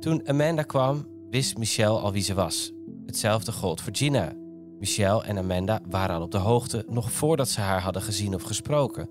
Toen 0.00 0.28
Amanda 0.28 0.62
kwam, 0.62 1.06
wist 1.30 1.58
Michelle 1.58 1.98
al 1.98 2.12
wie 2.12 2.22
ze 2.22 2.34
was. 2.34 2.72
Hetzelfde 3.06 3.52
gold 3.52 3.80
voor 3.80 3.96
Gina. 3.96 4.32
Michelle 4.78 5.24
en 5.24 5.38
Amanda 5.38 5.80
waren 5.88 6.16
al 6.16 6.22
op 6.22 6.30
de 6.30 6.38
hoogte 6.38 6.84
nog 6.88 7.12
voordat 7.12 7.48
ze 7.48 7.60
haar 7.60 7.80
hadden 7.80 8.02
gezien 8.02 8.34
of 8.34 8.42
gesproken. 8.42 9.08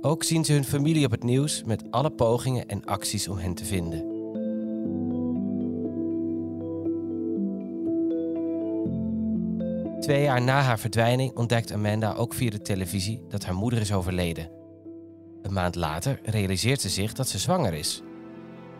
Ook 0.00 0.22
zien 0.22 0.44
ze 0.44 0.52
hun 0.52 0.64
familie 0.64 1.04
op 1.04 1.10
het 1.10 1.24
nieuws 1.24 1.62
met 1.64 1.90
alle 1.90 2.10
pogingen 2.10 2.66
en 2.66 2.84
acties 2.84 3.28
om 3.28 3.38
hen 3.38 3.54
te 3.54 3.64
vinden. 3.64 4.17
Twee 10.08 10.22
jaar 10.22 10.42
na 10.42 10.60
haar 10.60 10.78
verdwijning 10.78 11.36
ontdekt 11.36 11.72
Amanda 11.72 12.12
ook 12.12 12.34
via 12.34 12.50
de 12.50 12.62
televisie 12.62 13.22
dat 13.28 13.44
haar 13.44 13.54
moeder 13.54 13.80
is 13.80 13.92
overleden. 13.92 14.50
Een 15.42 15.52
maand 15.52 15.74
later 15.74 16.20
realiseert 16.22 16.80
ze 16.80 16.88
zich 16.88 17.12
dat 17.12 17.28
ze 17.28 17.38
zwanger 17.38 17.74
is. 17.74 18.02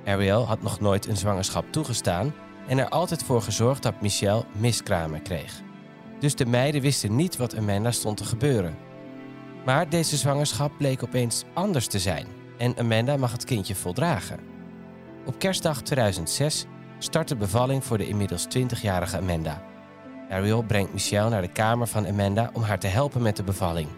Ariel 0.05 0.47
had 0.47 0.62
nog 0.62 0.81
nooit 0.81 1.07
een 1.07 1.17
zwangerschap 1.17 1.73
toegestaan 1.73 2.35
en 2.69 2.79
er 2.79 2.88
altijd 2.88 3.23
voor 3.23 3.43
gezorgd 3.43 3.83
dat 3.83 4.01
Michelle 4.01 4.45
miskramen 4.53 5.23
kreeg. 5.23 5.62
Dus 6.21 6.35
de 6.35 6.47
meiden 6.47 6.81
wisten 6.81 7.17
niet 7.17 7.37
wat 7.37 7.57
Amanda 7.57 7.91
stond 7.91 8.17
te 8.17 8.25
gebeuren. 8.25 8.77
Maar 9.64 9.88
deze 9.88 10.17
zwangerschap 10.17 10.73
bleek 10.79 11.03
opeens 11.03 11.45
anders 11.55 11.87
te 11.87 11.99
zijn 11.99 12.27
en 12.59 12.79
Amanda 12.79 13.17
mag 13.17 13.33
het 13.33 13.45
kindje 13.45 13.75
voldragen. 13.75 14.41
Op 15.27 15.38
kerstdag 15.38 15.83
2006 15.83 16.64
start 16.99 17.29
de 17.29 17.37
bevalling 17.37 17.85
voor 17.85 17.99
de 17.99 18.09
inmiddels 18.09 18.47
20-jarige 18.59 19.17
Amanda. 19.17 19.69
Ariel 20.29 20.62
brengt 20.62 20.93
Michelle 20.93 21.31
naar 21.31 21.43
de 21.43 21.53
kamer 21.53 21.87
van 21.87 22.07
Amanda 22.07 22.51
om 22.53 22.62
haar 22.62 22.79
te 22.79 22.87
helpen 22.87 23.23
met 23.23 23.37
de 23.37 23.43
bevalling. 23.43 23.88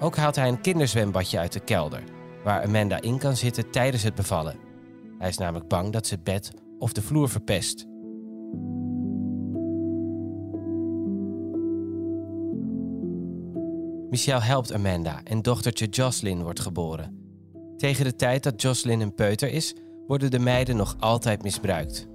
Ook 0.00 0.16
haalt 0.16 0.36
hij 0.36 0.48
een 0.48 0.60
kinderzwembadje 0.60 1.38
uit 1.38 1.52
de 1.52 1.60
kelder, 1.60 2.02
waar 2.44 2.62
Amanda 2.62 3.00
in 3.00 3.18
kan 3.18 3.36
zitten 3.36 3.70
tijdens 3.70 4.02
het 4.02 4.14
bevallen. 4.14 4.56
Hij 5.18 5.28
is 5.28 5.38
namelijk 5.38 5.68
bang 5.68 5.92
dat 5.92 6.06
ze 6.06 6.14
het 6.14 6.24
bed 6.24 6.52
of 6.78 6.92
de 6.92 7.02
vloer 7.02 7.28
verpest. 7.28 7.86
Michelle 14.10 14.40
helpt 14.40 14.72
Amanda 14.72 15.20
en 15.24 15.42
dochtertje 15.42 15.86
Jocelyn 15.86 16.42
wordt 16.42 16.60
geboren. 16.60 17.24
Tegen 17.76 18.04
de 18.04 18.16
tijd 18.16 18.42
dat 18.42 18.62
Jocelyn 18.62 19.00
een 19.00 19.14
peuter 19.14 19.50
is, 19.50 19.74
worden 20.06 20.30
de 20.30 20.38
meiden 20.38 20.76
nog 20.76 20.96
altijd 20.98 21.42
misbruikt. 21.42 22.08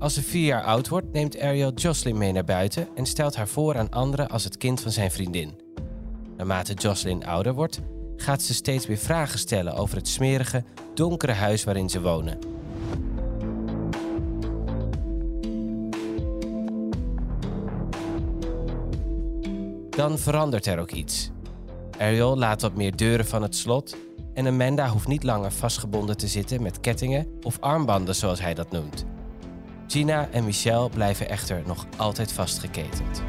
Als 0.00 0.14
ze 0.14 0.22
vier 0.22 0.46
jaar 0.46 0.62
oud 0.62 0.88
wordt, 0.88 1.12
neemt 1.12 1.40
Ariel 1.40 1.72
Jocelyn 1.74 2.18
mee 2.18 2.32
naar 2.32 2.44
buiten 2.44 2.88
en 2.94 3.06
stelt 3.06 3.36
haar 3.36 3.48
voor 3.48 3.78
aan 3.78 3.90
anderen 3.90 4.28
als 4.28 4.44
het 4.44 4.56
kind 4.56 4.80
van 4.80 4.90
zijn 4.90 5.10
vriendin. 5.10 5.60
Naarmate 6.36 6.74
Jocelyn 6.74 7.26
ouder 7.26 7.54
wordt, 7.54 7.80
gaat 8.16 8.42
ze 8.42 8.54
steeds 8.54 8.86
weer 8.86 8.96
vragen 8.96 9.38
stellen 9.38 9.74
over 9.74 9.96
het 9.96 10.08
smerige, 10.08 10.64
donkere 10.94 11.32
huis 11.32 11.64
waarin 11.64 11.90
ze 11.90 12.00
wonen. 12.00 12.38
Dan 19.90 20.18
verandert 20.18 20.66
er 20.66 20.78
ook 20.78 20.92
iets. 20.92 21.30
Ariel 21.98 22.38
laat 22.38 22.62
wat 22.62 22.74
meer 22.74 22.96
deuren 22.96 23.26
van 23.26 23.42
het 23.42 23.56
slot 23.56 23.96
en 24.34 24.46
Amanda 24.46 24.88
hoeft 24.88 25.08
niet 25.08 25.22
langer 25.22 25.52
vastgebonden 25.52 26.16
te 26.16 26.28
zitten 26.28 26.62
met 26.62 26.80
kettingen 26.80 27.26
of 27.42 27.60
armbanden 27.60 28.14
zoals 28.14 28.40
hij 28.40 28.54
dat 28.54 28.70
noemt. 28.70 29.09
Gina 29.90 30.28
en 30.30 30.44
Michelle 30.44 30.90
blijven 30.90 31.28
echter 31.28 31.62
nog 31.66 31.86
altijd 31.96 32.32
vastgeketend. 32.32 33.22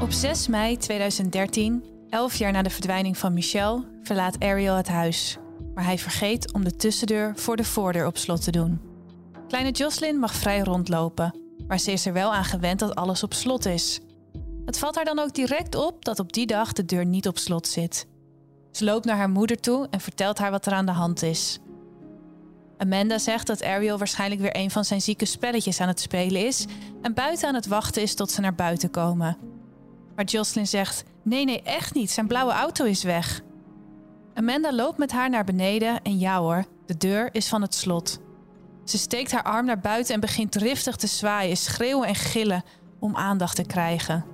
Op 0.00 0.12
6 0.12 0.48
mei 0.48 0.76
2013, 0.76 1.84
11 2.08 2.34
jaar 2.34 2.52
na 2.52 2.62
de 2.62 2.70
verdwijning 2.70 3.18
van 3.18 3.34
Michelle, 3.34 3.84
verlaat 4.02 4.40
Ariel 4.40 4.76
het 4.76 4.88
huis. 4.88 5.38
Maar 5.74 5.84
hij 5.84 5.98
vergeet 5.98 6.52
om 6.52 6.64
de 6.64 6.76
tussendeur 6.76 7.32
voor 7.36 7.56
de 7.56 7.64
voordeur 7.64 8.06
op 8.06 8.16
slot 8.16 8.44
te 8.44 8.50
doen. 8.50 8.80
Kleine 9.48 9.70
Jocelyn 9.70 10.18
mag 10.18 10.34
vrij 10.34 10.60
rondlopen, 10.60 11.40
maar 11.66 11.78
ze 11.78 11.92
is 11.92 12.06
er 12.06 12.12
wel 12.12 12.34
aan 12.34 12.44
gewend 12.44 12.78
dat 12.78 12.94
alles 12.94 13.22
op 13.22 13.34
slot 13.34 13.66
is. 13.66 14.00
Het 14.64 14.78
valt 14.78 14.94
haar 14.94 15.04
dan 15.04 15.18
ook 15.18 15.34
direct 15.34 15.74
op 15.74 16.04
dat 16.04 16.18
op 16.18 16.32
die 16.32 16.46
dag 16.46 16.72
de 16.72 16.84
deur 16.84 17.06
niet 17.06 17.28
op 17.28 17.38
slot 17.38 17.66
zit. 17.68 18.06
Ze 18.72 18.84
loopt 18.84 19.04
naar 19.04 19.16
haar 19.16 19.30
moeder 19.30 19.60
toe 19.60 19.86
en 19.90 20.00
vertelt 20.00 20.38
haar 20.38 20.50
wat 20.50 20.66
er 20.66 20.72
aan 20.72 20.86
de 20.86 20.92
hand 20.92 21.22
is. 21.22 21.58
Amanda 22.78 23.18
zegt 23.18 23.46
dat 23.46 23.62
Ariel 23.62 23.98
waarschijnlijk 23.98 24.40
weer 24.40 24.56
een 24.56 24.70
van 24.70 24.84
zijn 24.84 25.00
zieke 25.00 25.24
spelletjes 25.24 25.80
aan 25.80 25.88
het 25.88 26.00
spelen 26.00 26.46
is 26.46 26.66
en 27.02 27.14
buiten 27.14 27.48
aan 27.48 27.54
het 27.54 27.66
wachten 27.66 28.02
is 28.02 28.14
tot 28.14 28.30
ze 28.30 28.40
naar 28.40 28.54
buiten 28.54 28.90
komen. 28.90 29.36
Maar 30.14 30.24
Jocelyn 30.24 30.66
zegt: 30.66 31.04
Nee, 31.22 31.44
nee, 31.44 31.62
echt 31.62 31.94
niet. 31.94 32.10
Zijn 32.10 32.26
blauwe 32.26 32.52
auto 32.52 32.84
is 32.84 33.02
weg. 33.02 33.40
Amanda 34.34 34.72
loopt 34.72 34.98
met 34.98 35.12
haar 35.12 35.30
naar 35.30 35.44
beneden 35.44 36.02
en 36.02 36.18
ja 36.18 36.38
hoor, 36.38 36.64
de 36.86 36.96
deur 36.96 37.28
is 37.32 37.48
van 37.48 37.62
het 37.62 37.74
slot. 37.74 38.18
Ze 38.84 38.98
steekt 38.98 39.32
haar 39.32 39.42
arm 39.42 39.66
naar 39.66 39.80
buiten 39.80 40.14
en 40.14 40.20
begint 40.20 40.52
driftig 40.52 40.96
te 40.96 41.06
zwaaien, 41.06 41.56
schreeuwen 41.56 42.08
en 42.08 42.14
gillen 42.14 42.64
om 42.98 43.16
aandacht 43.16 43.56
te 43.56 43.64
krijgen. 43.64 44.33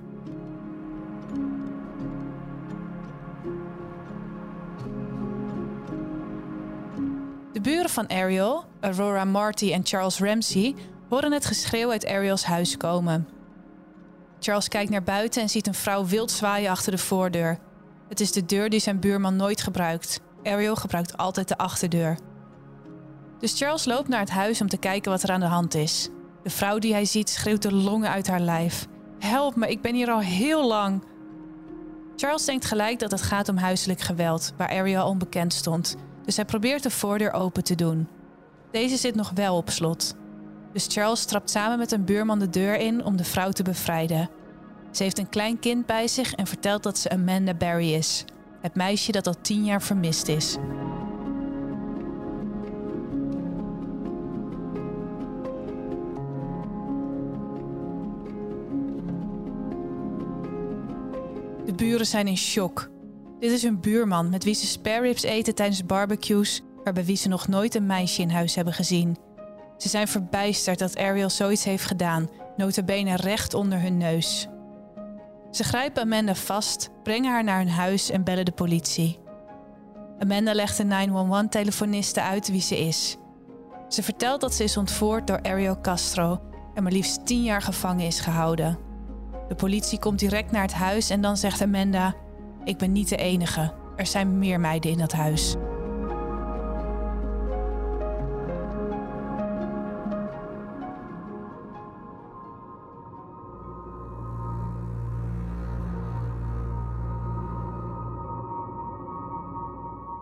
De 7.61 7.69
buren 7.69 7.89
van 7.89 8.09
Ariel, 8.09 8.63
Aurora 8.79 9.25
Marty 9.25 9.71
en 9.71 9.85
Charles 9.85 10.19
Ramsey, 10.19 10.75
horen 11.09 11.31
het 11.31 11.45
geschreeuw 11.45 11.91
uit 11.91 12.05
Ariels 12.05 12.43
huis 12.43 12.77
komen. 12.77 13.27
Charles 14.39 14.67
kijkt 14.67 14.89
naar 14.89 15.03
buiten 15.03 15.41
en 15.41 15.49
ziet 15.49 15.67
een 15.67 15.73
vrouw 15.73 16.05
wild 16.05 16.31
zwaaien 16.31 16.71
achter 16.71 16.91
de 16.91 16.97
voordeur. 16.97 17.59
Het 18.09 18.19
is 18.19 18.31
de 18.31 18.45
deur 18.45 18.69
die 18.69 18.79
zijn 18.79 18.99
buurman 18.99 19.35
nooit 19.35 19.61
gebruikt. 19.61 20.19
Ariel 20.43 20.75
gebruikt 20.75 21.17
altijd 21.17 21.47
de 21.47 21.57
achterdeur. 21.57 22.17
Dus 23.39 23.57
Charles 23.57 23.85
loopt 23.85 24.07
naar 24.07 24.19
het 24.19 24.29
huis 24.29 24.61
om 24.61 24.69
te 24.69 24.77
kijken 24.77 25.11
wat 25.11 25.23
er 25.23 25.31
aan 25.31 25.39
de 25.39 25.45
hand 25.45 25.73
is. 25.73 26.09
De 26.43 26.49
vrouw 26.49 26.79
die 26.79 26.93
hij 26.93 27.05
ziet 27.05 27.29
schreeuwt 27.29 27.61
de 27.61 27.73
longen 27.73 28.09
uit 28.09 28.27
haar 28.27 28.41
lijf. 28.41 28.87
Help 29.19 29.55
me, 29.55 29.67
ik 29.67 29.81
ben 29.81 29.95
hier 29.95 30.11
al 30.11 30.19
heel 30.19 30.67
lang. 30.67 31.03
Charles 32.15 32.45
denkt 32.45 32.65
gelijk 32.65 32.99
dat 32.99 33.11
het 33.11 33.21
gaat 33.21 33.49
om 33.49 33.57
huiselijk 33.57 33.99
geweld, 33.99 34.53
waar 34.57 34.69
Ariel 34.69 35.07
onbekend 35.07 35.53
stond. 35.53 35.97
Dus 36.25 36.35
hij 36.35 36.45
probeert 36.45 36.83
de 36.83 36.89
voordeur 36.89 37.33
open 37.33 37.63
te 37.63 37.75
doen. 37.75 38.07
Deze 38.71 38.97
zit 38.97 39.15
nog 39.15 39.31
wel 39.35 39.57
op 39.57 39.69
slot. 39.69 40.15
Dus 40.73 40.87
Charles 40.89 41.25
trapt 41.25 41.49
samen 41.49 41.77
met 41.77 41.91
een 41.91 42.05
buurman 42.05 42.39
de 42.39 42.49
deur 42.49 42.77
in 42.77 43.03
om 43.03 43.17
de 43.17 43.23
vrouw 43.23 43.51
te 43.51 43.63
bevrijden. 43.63 44.29
Ze 44.91 45.03
heeft 45.03 45.17
een 45.17 45.29
klein 45.29 45.59
kind 45.59 45.85
bij 45.85 46.07
zich 46.07 46.33
en 46.33 46.47
vertelt 46.47 46.83
dat 46.83 46.97
ze 46.97 47.09
Amanda 47.09 47.53
Barry 47.53 47.93
is, 47.93 48.25
het 48.61 48.75
meisje 48.75 49.11
dat 49.11 49.27
al 49.27 49.41
tien 49.41 49.65
jaar 49.65 49.81
vermist 49.81 50.27
is. 50.27 50.57
De 61.65 61.73
buren 61.75 62.05
zijn 62.05 62.27
in 62.27 62.37
shock. 62.37 62.89
Dit 63.41 63.51
is 63.51 63.63
hun 63.63 63.79
buurman 63.79 64.29
met 64.29 64.43
wie 64.43 64.53
ze 64.53 64.67
spare 64.67 65.01
ribs 65.01 65.23
eten 65.23 65.55
tijdens 65.55 65.85
barbecues, 65.85 66.61
waarbij 66.83 67.05
wie 67.05 67.15
ze 67.15 67.27
nog 67.27 67.47
nooit 67.47 67.75
een 67.75 67.85
meisje 67.85 68.21
in 68.21 68.29
huis 68.29 68.55
hebben 68.55 68.73
gezien. 68.73 69.17
Ze 69.77 69.89
zijn 69.89 70.07
verbijsterd 70.07 70.79
dat 70.79 70.97
Ariel 70.97 71.29
zoiets 71.29 71.63
heeft 71.63 71.85
gedaan, 71.85 72.29
notabene 72.57 73.15
recht 73.15 73.53
onder 73.53 73.81
hun 73.81 73.97
neus. 73.97 74.47
Ze 75.51 75.63
grijpen 75.63 76.01
Amanda 76.01 76.35
vast, 76.35 76.89
brengen 77.03 77.31
haar 77.31 77.43
naar 77.43 77.57
hun 77.57 77.69
huis 77.69 78.09
en 78.09 78.23
bellen 78.23 78.45
de 78.45 78.51
politie. 78.51 79.19
Amanda 80.19 80.53
legt 80.53 80.77
de 80.77 81.07
911-telefoniste 81.07 82.21
uit 82.21 82.47
wie 82.51 82.61
ze 82.61 82.79
is. 82.79 83.17
Ze 83.87 84.03
vertelt 84.03 84.41
dat 84.41 84.53
ze 84.53 84.63
is 84.63 84.77
ontvoerd 84.77 85.27
door 85.27 85.41
Ariel 85.41 85.81
Castro 85.81 86.41
en 86.73 86.83
maar 86.83 86.91
liefst 86.91 87.25
10 87.25 87.43
jaar 87.43 87.61
gevangen 87.61 88.05
is 88.05 88.19
gehouden. 88.19 88.79
De 89.47 89.55
politie 89.55 89.99
komt 89.99 90.19
direct 90.19 90.51
naar 90.51 90.61
het 90.61 90.73
huis 90.73 91.09
en 91.09 91.21
dan 91.21 91.37
zegt 91.37 91.61
Amanda: 91.61 92.15
Ik 92.63 92.77
ben 92.77 92.91
niet 92.91 93.09
de 93.09 93.15
enige. 93.15 93.73
Er 93.95 94.05
zijn 94.05 94.39
meer 94.39 94.59
meiden 94.59 94.91
in 94.91 94.97
dat 94.97 95.11
huis. 95.11 95.55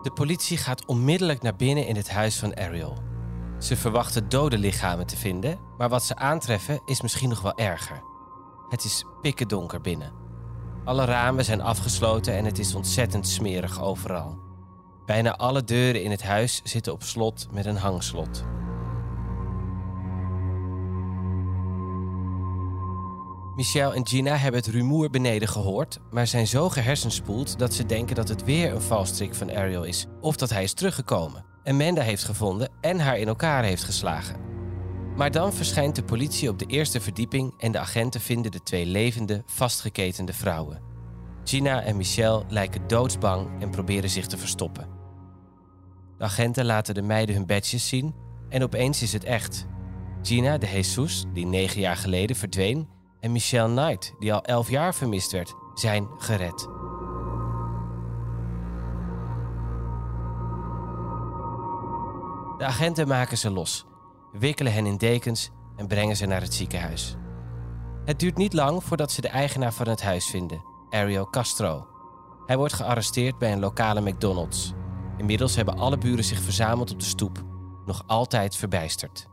De 0.02 0.10
politie 0.14 0.56
gaat 0.56 0.84
onmiddellijk 0.84 1.42
naar 1.42 1.56
binnen 1.56 1.86
in 1.86 1.96
het 1.96 2.10
huis 2.10 2.38
van 2.38 2.56
Ariel. 2.56 2.98
Ze 3.58 3.76
verwachten 3.76 4.28
dode 4.28 4.58
lichamen 4.58 5.06
te 5.06 5.16
vinden, 5.16 5.58
maar 5.78 5.88
wat 5.88 6.04
ze 6.04 6.16
aantreffen 6.16 6.80
is 6.84 7.00
misschien 7.00 7.28
nog 7.28 7.40
wel 7.40 7.56
erger. 7.56 8.02
Het 8.68 8.84
is 8.84 9.04
pikken 9.20 9.48
donker 9.48 9.80
binnen. 9.80 10.19
Alle 10.84 11.04
ramen 11.04 11.44
zijn 11.44 11.60
afgesloten 11.60 12.36
en 12.36 12.44
het 12.44 12.58
is 12.58 12.74
ontzettend 12.74 13.28
smerig 13.28 13.82
overal. 13.82 14.38
Bijna 15.06 15.36
alle 15.36 15.64
deuren 15.64 16.02
in 16.02 16.10
het 16.10 16.22
huis 16.22 16.60
zitten 16.64 16.92
op 16.92 17.02
slot 17.02 17.48
met 17.52 17.66
een 17.66 17.76
hangslot. 17.76 18.44
Michelle 23.56 23.94
en 23.94 24.06
Gina 24.06 24.36
hebben 24.36 24.60
het 24.60 24.70
rumoer 24.70 25.10
beneden 25.10 25.48
gehoord, 25.48 25.98
maar 26.10 26.26
zijn 26.26 26.46
zo 26.46 26.68
gehersenspoeld 26.68 27.58
dat 27.58 27.74
ze 27.74 27.86
denken 27.86 28.16
dat 28.16 28.28
het 28.28 28.44
weer 28.44 28.74
een 28.74 28.80
valstrik 28.80 29.34
van 29.34 29.50
Ariel 29.50 29.84
is 29.84 30.06
of 30.20 30.36
dat 30.36 30.50
hij 30.50 30.62
is 30.62 30.74
teruggekomen, 30.74 31.44
Amanda 31.64 32.02
heeft 32.02 32.24
gevonden 32.24 32.70
en 32.80 33.00
haar 33.00 33.18
in 33.18 33.28
elkaar 33.28 33.64
heeft 33.64 33.84
geslagen. 33.84 34.49
Maar 35.20 35.30
dan 35.30 35.52
verschijnt 35.52 35.96
de 35.96 36.02
politie 36.02 36.48
op 36.48 36.58
de 36.58 36.66
eerste 36.66 37.00
verdieping 37.00 37.54
en 37.58 37.72
de 37.72 37.78
agenten 37.78 38.20
vinden 38.20 38.52
de 38.52 38.62
twee 38.62 38.86
levende, 38.86 39.42
vastgeketende 39.46 40.32
vrouwen. 40.32 40.82
Gina 41.44 41.82
en 41.82 41.96
Michelle 41.96 42.44
lijken 42.48 42.86
doodsbang 42.86 43.62
en 43.62 43.70
proberen 43.70 44.10
zich 44.10 44.26
te 44.26 44.38
verstoppen. 44.38 44.88
De 46.18 46.24
agenten 46.24 46.64
laten 46.64 46.94
de 46.94 47.02
meiden 47.02 47.34
hun 47.34 47.46
badges 47.46 47.88
zien 47.88 48.14
en 48.48 48.62
opeens 48.62 49.02
is 49.02 49.12
het 49.12 49.24
echt. 49.24 49.66
Gina, 50.22 50.58
de 50.58 50.66
Jesus, 50.66 51.24
die 51.32 51.46
negen 51.46 51.80
jaar 51.80 51.96
geleden 51.96 52.36
verdween, 52.36 52.88
en 53.20 53.32
Michelle 53.32 53.74
Knight, 53.74 54.14
die 54.18 54.32
al 54.32 54.44
elf 54.44 54.70
jaar 54.70 54.94
vermist 54.94 55.32
werd, 55.32 55.54
zijn 55.74 56.08
gered. 56.18 56.60
De 62.58 62.64
agenten 62.64 63.08
maken 63.08 63.38
ze 63.38 63.50
los, 63.50 63.86
wikkelen 64.32 64.72
hen 64.72 64.86
in 64.86 64.96
dekens 64.96 65.50
en 65.76 65.86
brengen 65.86 66.16
ze 66.16 66.26
naar 66.26 66.40
het 66.40 66.54
ziekenhuis. 66.54 67.16
Het 68.04 68.18
duurt 68.18 68.36
niet 68.36 68.52
lang 68.52 68.84
voordat 68.84 69.12
ze 69.12 69.20
de 69.20 69.28
eigenaar 69.28 69.72
van 69.72 69.88
het 69.88 70.02
huis 70.02 70.26
vinden, 70.26 70.64
Ariel 70.90 71.30
Castro. 71.30 71.86
Hij 72.46 72.56
wordt 72.56 72.74
gearresteerd 72.74 73.38
bij 73.38 73.52
een 73.52 73.60
lokale 73.60 74.00
McDonald's. 74.00 74.72
Inmiddels 75.16 75.56
hebben 75.56 75.78
alle 75.78 75.98
buren 75.98 76.24
zich 76.24 76.40
verzameld 76.40 76.90
op 76.92 76.98
de 76.98 77.04
stoep, 77.04 77.44
nog 77.86 78.02
altijd 78.06 78.56
verbijsterd. 78.56 79.28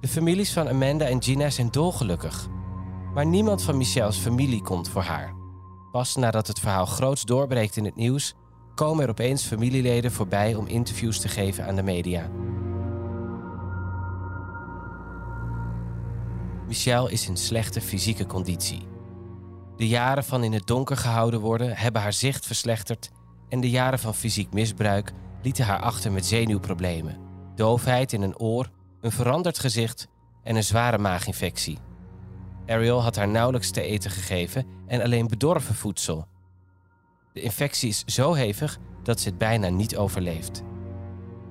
De 0.00 0.08
families 0.08 0.52
van 0.52 0.68
Amanda 0.68 1.04
en 1.04 1.22
Gina 1.22 1.50
zijn 1.50 1.70
dolgelukkig. 1.70 2.48
Maar 3.14 3.26
niemand 3.26 3.62
van 3.62 3.76
Michelle's 3.76 4.16
familie 4.16 4.62
komt 4.62 4.88
voor 4.88 5.02
haar. 5.02 5.34
Pas 5.92 6.16
nadat 6.16 6.46
het 6.46 6.60
verhaal 6.60 6.86
groots 6.86 7.22
doorbreekt 7.22 7.76
in 7.76 7.84
het 7.84 7.96
nieuws, 7.96 8.34
komen 8.74 9.04
er 9.04 9.10
opeens 9.10 9.44
familieleden 9.44 10.12
voorbij 10.12 10.54
om 10.54 10.66
interviews 10.66 11.20
te 11.20 11.28
geven 11.28 11.66
aan 11.66 11.76
de 11.76 11.82
media. 11.82 12.30
Michelle 16.66 17.10
is 17.10 17.28
in 17.28 17.36
slechte 17.36 17.80
fysieke 17.80 18.26
conditie. 18.26 18.86
De 19.76 19.88
jaren 19.88 20.24
van 20.24 20.44
in 20.44 20.52
het 20.52 20.66
donker 20.66 20.96
gehouden 20.96 21.40
worden 21.40 21.76
hebben 21.76 22.02
haar 22.02 22.12
zicht 22.12 22.46
verslechterd 22.46 23.10
en 23.48 23.60
de 23.60 23.70
jaren 23.70 23.98
van 23.98 24.14
fysiek 24.14 24.52
misbruik 24.52 25.12
lieten 25.42 25.64
haar 25.64 25.80
achter 25.80 26.12
met 26.12 26.26
zenuwproblemen, 26.26 27.18
doofheid 27.54 28.12
in 28.12 28.22
een 28.22 28.38
oor, 28.38 28.70
een 29.00 29.12
veranderd 29.12 29.58
gezicht 29.58 30.08
en 30.42 30.56
een 30.56 30.64
zware 30.64 30.98
maaginfectie. 30.98 31.78
Ariel 32.66 33.02
had 33.02 33.16
haar 33.16 33.28
nauwelijks 33.28 33.70
te 33.70 33.82
eten 33.82 34.10
gegeven 34.10 34.66
en 34.86 35.02
alleen 35.02 35.28
bedorven 35.28 35.74
voedsel. 35.74 36.26
De 37.32 37.40
infectie 37.40 37.88
is 37.88 38.04
zo 38.04 38.32
hevig 38.32 38.78
dat 39.02 39.20
ze 39.20 39.28
het 39.28 39.38
bijna 39.38 39.68
niet 39.68 39.96
overleeft. 39.96 40.62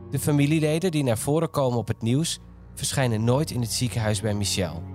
De 0.09 0.19
familieleden 0.19 0.91
die 0.91 1.03
naar 1.03 1.17
voren 1.17 1.49
komen 1.49 1.77
op 1.77 1.87
het 1.87 2.01
nieuws 2.01 2.39
verschijnen 2.73 3.23
nooit 3.23 3.51
in 3.51 3.61
het 3.61 3.71
ziekenhuis 3.71 4.21
bij 4.21 4.33
Michelle. 4.33 4.94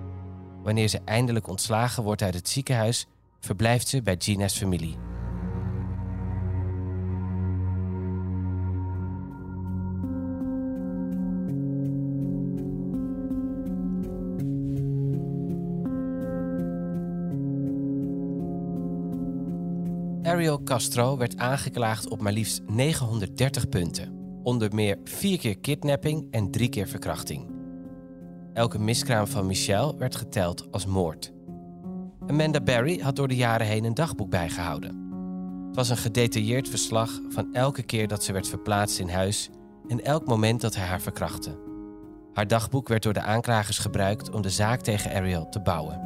Wanneer 0.63 0.87
ze 0.87 0.99
eindelijk 1.05 1.47
ontslagen 1.47 2.03
wordt 2.03 2.21
uit 2.21 2.33
het 2.33 2.49
ziekenhuis, 2.49 3.07
verblijft 3.39 3.87
ze 3.87 4.01
bij 4.01 4.15
Gina's 4.19 4.57
familie. 4.57 4.97
Ariel 20.23 20.63
Castro 20.63 21.17
werd 21.17 21.37
aangeklaagd 21.37 22.09
op 22.09 22.21
maar 22.21 22.31
liefst 22.31 22.61
930 22.67 23.69
punten. 23.69 24.19
Onder 24.43 24.75
meer 24.75 24.97
vier 25.03 25.37
keer 25.37 25.57
kidnapping 25.57 26.27
en 26.31 26.51
drie 26.51 26.69
keer 26.69 26.87
verkrachting. 26.87 27.50
Elke 28.53 28.79
miskraam 28.79 29.27
van 29.27 29.45
Michelle 29.45 29.97
werd 29.97 30.15
geteld 30.15 30.71
als 30.71 30.85
moord. 30.85 31.31
Amanda 32.27 32.61
Barry 32.61 32.99
had 32.99 33.15
door 33.15 33.27
de 33.27 33.35
jaren 33.35 33.67
heen 33.67 33.83
een 33.83 33.93
dagboek 33.93 34.29
bijgehouden. 34.29 35.09
Het 35.67 35.75
was 35.75 35.89
een 35.89 35.97
gedetailleerd 35.97 36.69
verslag 36.69 37.19
van 37.29 37.53
elke 37.53 37.83
keer 37.83 38.07
dat 38.07 38.23
ze 38.23 38.33
werd 38.33 38.47
verplaatst 38.47 38.99
in 38.99 39.09
huis 39.09 39.49
en 39.87 40.03
elk 40.03 40.27
moment 40.27 40.61
dat 40.61 40.75
hij 40.75 40.85
haar 40.85 41.01
verkrachtte. 41.01 41.59
Haar 42.33 42.47
dagboek 42.47 42.87
werd 42.87 43.03
door 43.03 43.13
de 43.13 43.21
aanklagers 43.21 43.77
gebruikt 43.77 44.31
om 44.31 44.41
de 44.41 44.49
zaak 44.49 44.81
tegen 44.81 45.13
Ariel 45.13 45.49
te 45.49 45.59
bouwen. 45.59 45.99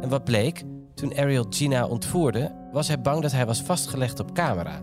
En 0.00 0.08
wat 0.08 0.24
bleek? 0.24 0.62
Toen 0.94 1.16
Ariel 1.16 1.46
Gina 1.50 1.86
ontvoerde, 1.86 2.59
was 2.72 2.88
hij 2.88 3.00
bang 3.00 3.22
dat 3.22 3.32
hij 3.32 3.46
was 3.46 3.62
vastgelegd 3.62 4.20
op 4.20 4.34
camera. 4.34 4.80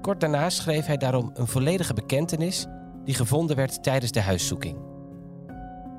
Kort 0.00 0.20
daarna 0.20 0.50
schreef 0.50 0.86
hij 0.86 0.96
daarom 0.96 1.30
een 1.34 1.46
volledige 1.46 1.94
bekentenis 1.94 2.66
die 3.04 3.14
gevonden 3.14 3.56
werd 3.56 3.82
tijdens 3.82 4.12
de 4.12 4.20
huiszoeking. 4.20 4.78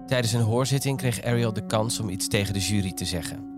Tijdens 0.06 0.34
een 0.34 0.42
hoorzitting 0.42 0.98
kreeg 0.98 1.24
Ariel 1.24 1.54
de 1.54 1.66
kans 1.66 2.00
om 2.00 2.10
iets 2.10 2.28
tegen 2.28 2.54
de 2.54 2.60
jury 2.60 2.92
te 2.92 3.06
zeggen. 3.06 3.50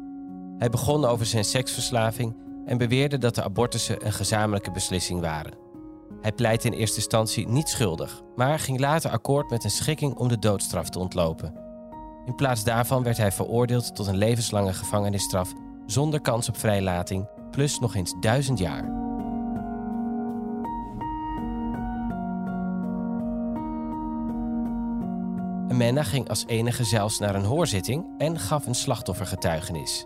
Hij 0.57 0.69
begon 0.69 1.05
over 1.05 1.25
zijn 1.25 1.43
seksverslaving 1.43 2.35
en 2.65 2.77
beweerde 2.77 3.17
dat 3.17 3.35
de 3.35 3.43
abortussen 3.43 4.05
een 4.05 4.13
gezamenlijke 4.13 4.71
beslissing 4.71 5.21
waren. 5.21 5.53
Hij 6.21 6.31
pleitte 6.31 6.67
in 6.67 6.73
eerste 6.73 6.97
instantie 6.97 7.47
niet 7.47 7.69
schuldig, 7.69 8.21
maar 8.35 8.59
ging 8.59 8.79
later 8.79 9.11
akkoord 9.11 9.49
met 9.49 9.63
een 9.63 9.69
schikking 9.69 10.15
om 10.15 10.27
de 10.27 10.39
doodstraf 10.39 10.89
te 10.89 10.99
ontlopen. 10.99 11.53
In 12.25 12.35
plaats 12.35 12.63
daarvan 12.63 13.03
werd 13.03 13.17
hij 13.17 13.31
veroordeeld 13.31 13.95
tot 13.95 14.07
een 14.07 14.17
levenslange 14.17 14.73
gevangenisstraf 14.73 15.53
zonder 15.85 16.21
kans 16.21 16.49
op 16.49 16.57
vrijlating, 16.57 17.27
plus 17.53 17.79
nog 17.79 17.95
eens 17.95 18.13
duizend 18.19 18.59
jaar. 18.59 18.83
Amanda 25.69 26.03
ging 26.03 26.29
als 26.29 26.43
enige 26.47 26.83
zelfs 26.83 27.19
naar 27.19 27.35
een 27.35 27.43
hoorzitting 27.43 28.05
en 28.17 28.39
gaf 28.39 28.65
een 28.65 28.75
slachtoffergetuigenis. 28.75 30.05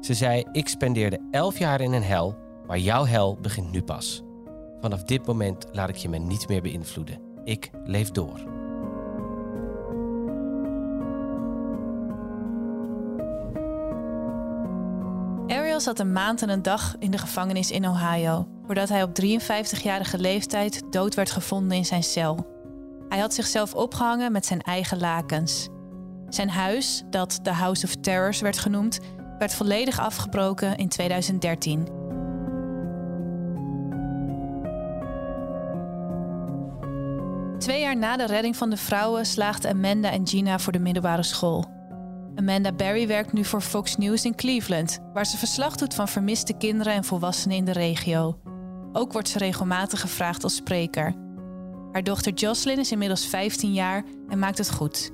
Ze 0.00 0.14
zei: 0.14 0.44
Ik 0.52 0.68
spendeerde 0.68 1.20
elf 1.30 1.58
jaar 1.58 1.80
in 1.80 1.92
een 1.92 2.02
hel, 2.02 2.36
maar 2.66 2.78
jouw 2.78 3.04
hel 3.04 3.38
begint 3.40 3.72
nu 3.72 3.82
pas. 3.82 4.22
Vanaf 4.80 5.02
dit 5.02 5.26
moment 5.26 5.66
laat 5.72 5.88
ik 5.88 5.96
je 5.96 6.08
me 6.08 6.18
niet 6.18 6.48
meer 6.48 6.62
beïnvloeden. 6.62 7.20
Ik 7.44 7.70
leef 7.84 8.10
door. 8.10 8.59
Zat 15.80 15.98
een 15.98 16.12
maand 16.12 16.42
en 16.42 16.48
een 16.48 16.62
dag 16.62 16.96
in 16.98 17.10
de 17.10 17.18
gevangenis 17.18 17.70
in 17.70 17.88
Ohio, 17.88 18.48
voordat 18.66 18.88
hij 18.88 19.02
op 19.02 19.10
53-jarige 19.22 20.18
leeftijd 20.18 20.82
dood 20.90 21.14
werd 21.14 21.30
gevonden 21.30 21.76
in 21.76 21.84
zijn 21.84 22.02
cel. 22.02 22.46
Hij 23.08 23.18
had 23.18 23.34
zichzelf 23.34 23.74
opgehangen 23.74 24.32
met 24.32 24.46
zijn 24.46 24.60
eigen 24.60 24.98
lakens. 24.98 25.68
Zijn 26.28 26.50
huis, 26.50 27.02
dat 27.10 27.38
de 27.42 27.52
House 27.52 27.86
of 27.86 27.94
Terrors 27.94 28.40
werd 28.40 28.58
genoemd, 28.58 28.98
werd 29.38 29.54
volledig 29.54 29.98
afgebroken 29.98 30.76
in 30.76 30.88
2013. 30.88 31.88
Twee 37.58 37.80
jaar 37.80 37.96
na 37.96 38.16
de 38.16 38.26
redding 38.26 38.56
van 38.56 38.70
de 38.70 38.76
vrouwen 38.76 39.26
slaagden 39.26 39.70
Amanda 39.70 40.10
en 40.10 40.28
Gina 40.28 40.58
voor 40.58 40.72
de 40.72 40.78
middelbare 40.78 41.22
school. 41.22 41.79
Amanda 42.40 42.72
Barry 42.72 43.06
werkt 43.06 43.32
nu 43.32 43.44
voor 43.44 43.60
Fox 43.60 43.96
News 43.96 44.24
in 44.24 44.34
Cleveland, 44.34 44.98
waar 45.12 45.26
ze 45.26 45.36
verslag 45.36 45.76
doet 45.76 45.94
van 45.94 46.08
vermiste 46.08 46.52
kinderen 46.52 46.92
en 46.92 47.04
volwassenen 47.04 47.56
in 47.56 47.64
de 47.64 47.72
regio. 47.72 48.38
Ook 48.92 49.12
wordt 49.12 49.28
ze 49.28 49.38
regelmatig 49.38 50.00
gevraagd 50.00 50.44
als 50.44 50.54
spreker. 50.54 51.14
Haar 51.92 52.02
dochter 52.02 52.32
Jocelyn 52.32 52.78
is 52.78 52.92
inmiddels 52.92 53.26
15 53.26 53.72
jaar 53.72 54.04
en 54.28 54.38
maakt 54.38 54.58
het 54.58 54.70
goed. 54.70 55.10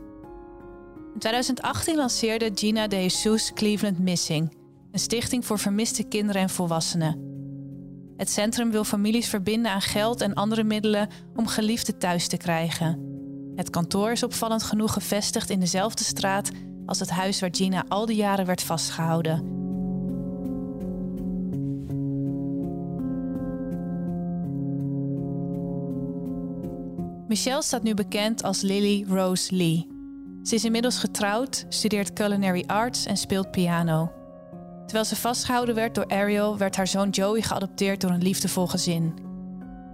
In 1.15 1.19
2018 1.19 1.97
lanceerde 1.97 2.51
Gina 2.55 2.87
de 2.87 2.97
Jesus 2.97 3.53
Cleveland 3.53 3.99
Missing, 3.99 4.57
een 4.93 4.99
stichting 4.99 5.47
voor 5.47 5.59
vermiste 5.59 6.03
kinderen 6.03 6.43
en 6.43 6.51
volwassenen. 6.51 7.21
Het 8.17 8.31
centrum 8.31 8.71
wil 8.71 8.85
families 8.85 9.29
verbinden 9.29 9.71
aan 9.73 9.83
geld 9.83 10.21
en 10.21 10.35
andere 10.35 10.65
middelen 10.65 11.09
om 11.37 11.47
geliefden 11.47 11.99
thuis 11.99 12.29
te 12.29 12.37
krijgen. 12.37 13.15
Het 13.55 13.71
kantoor 13.71 14.11
is 14.11 14.23
opvallend 14.23 14.62
genoeg 14.62 14.93
gevestigd 14.93 15.51
in 15.51 15.61
dezelfde 15.61 16.05
straat 16.05 16.51
als 16.87 16.99
het 17.01 17.11
huis 17.11 17.40
waar 17.40 17.51
Gina 17.53 17.85
al 17.88 18.07
die 18.07 18.16
jaren 18.16 18.46
werd 18.46 18.62
vastgehouden. 18.62 19.55
Michelle 27.29 27.62
staat 27.62 27.83
nu 27.83 27.94
bekend 27.94 28.42
als 28.42 28.61
Lily 28.61 29.05
Rose 29.09 29.55
Lee. 29.55 29.87
Ze 30.42 30.55
is 30.55 30.64
inmiddels 30.64 30.99
getrouwd, 30.99 31.66
studeert 31.68 32.12
culinary 32.12 32.64
arts 32.66 33.07
en 33.07 33.16
speelt 33.16 33.51
piano. 33.51 34.12
Terwijl 34.85 35.05
ze 35.05 35.16
vastgehouden 35.16 35.75
werd 35.75 35.94
door 35.94 36.07
Ariel, 36.07 36.57
werd 36.57 36.77
haar 36.77 36.87
zoon 36.87 37.11
Joey 37.11 37.42
geadopteerd 37.42 38.01
door 38.01 38.11
een 38.11 38.22
liefdevol 38.22 38.66
gezin. 38.66 39.14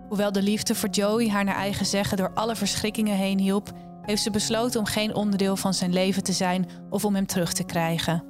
Hoewel 0.08 0.32
de 0.32 0.42
liefde 0.42 0.74
voor 0.74 0.88
Joey 0.88 1.28
haar 1.28 1.44
naar 1.44 1.54
eigen 1.54 1.86
zeggen 1.86 2.16
door 2.16 2.30
alle 2.34 2.56
verschrikkingen 2.56 3.16
heen 3.16 3.38
hielp, 3.38 3.72
heeft 4.02 4.22
ze 4.22 4.30
besloten 4.30 4.80
om 4.80 4.86
geen 4.86 5.14
onderdeel 5.14 5.56
van 5.56 5.74
zijn 5.74 5.92
leven 5.92 6.22
te 6.22 6.32
zijn 6.32 6.68
of 6.90 7.04
om 7.04 7.14
hem 7.14 7.26
terug 7.26 7.52
te 7.52 7.64
krijgen. 7.64 8.24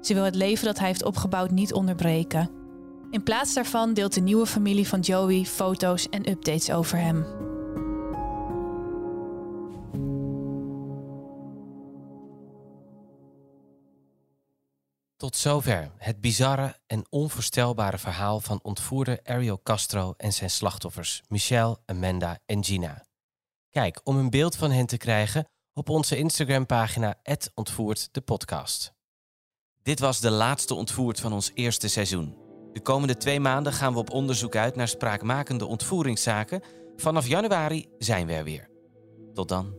Ze 0.00 0.14
wil 0.14 0.24
het 0.24 0.34
leven 0.34 0.66
dat 0.66 0.78
hij 0.78 0.86
heeft 0.86 1.04
opgebouwd 1.04 1.50
niet 1.50 1.72
onderbreken. 1.72 2.50
In 3.10 3.22
plaats 3.22 3.54
daarvan 3.54 3.94
deelt 3.94 4.14
de 4.14 4.20
nieuwe 4.20 4.46
familie 4.46 4.88
van 4.88 5.00
Joey 5.00 5.44
foto's 5.44 6.08
en 6.08 6.30
updates 6.30 6.70
over 6.70 6.98
hem. 6.98 7.26
Tot 15.16 15.36
zover 15.36 15.90
het 15.98 16.20
bizarre 16.20 16.76
en 16.86 17.04
onvoorstelbare 17.10 17.98
verhaal 17.98 18.40
van 18.40 18.60
ontvoerder 18.62 19.20
Ariel 19.24 19.60
Castro 19.62 20.14
en 20.16 20.32
zijn 20.32 20.50
slachtoffers 20.50 21.22
Michelle, 21.28 21.78
Amanda 21.86 22.38
en 22.46 22.64
Gina. 22.64 23.04
Kijk 23.72 24.00
om 24.04 24.16
een 24.16 24.30
beeld 24.30 24.56
van 24.56 24.70
hen 24.70 24.86
te 24.86 24.96
krijgen 24.96 25.48
op 25.74 25.88
onze 25.88 26.16
Instagram-pagina 26.16 27.14
ontvoerd 27.54 28.08
de 28.14 28.20
podcast. 28.20 28.94
Dit 29.82 29.98
was 29.98 30.20
de 30.20 30.30
laatste 30.30 30.74
ontvoerd 30.74 31.20
van 31.20 31.32
ons 31.32 31.50
eerste 31.54 31.88
seizoen. 31.88 32.36
De 32.72 32.80
komende 32.82 33.16
twee 33.16 33.40
maanden 33.40 33.72
gaan 33.72 33.92
we 33.92 33.98
op 33.98 34.10
onderzoek 34.10 34.56
uit 34.56 34.76
naar 34.76 34.88
spraakmakende 34.88 35.66
ontvoeringszaken. 35.66 36.62
Vanaf 36.96 37.26
januari 37.26 37.86
zijn 37.98 38.26
we 38.26 38.32
er 38.32 38.44
weer. 38.44 38.68
Tot 39.34 39.48
dan. 39.48 39.74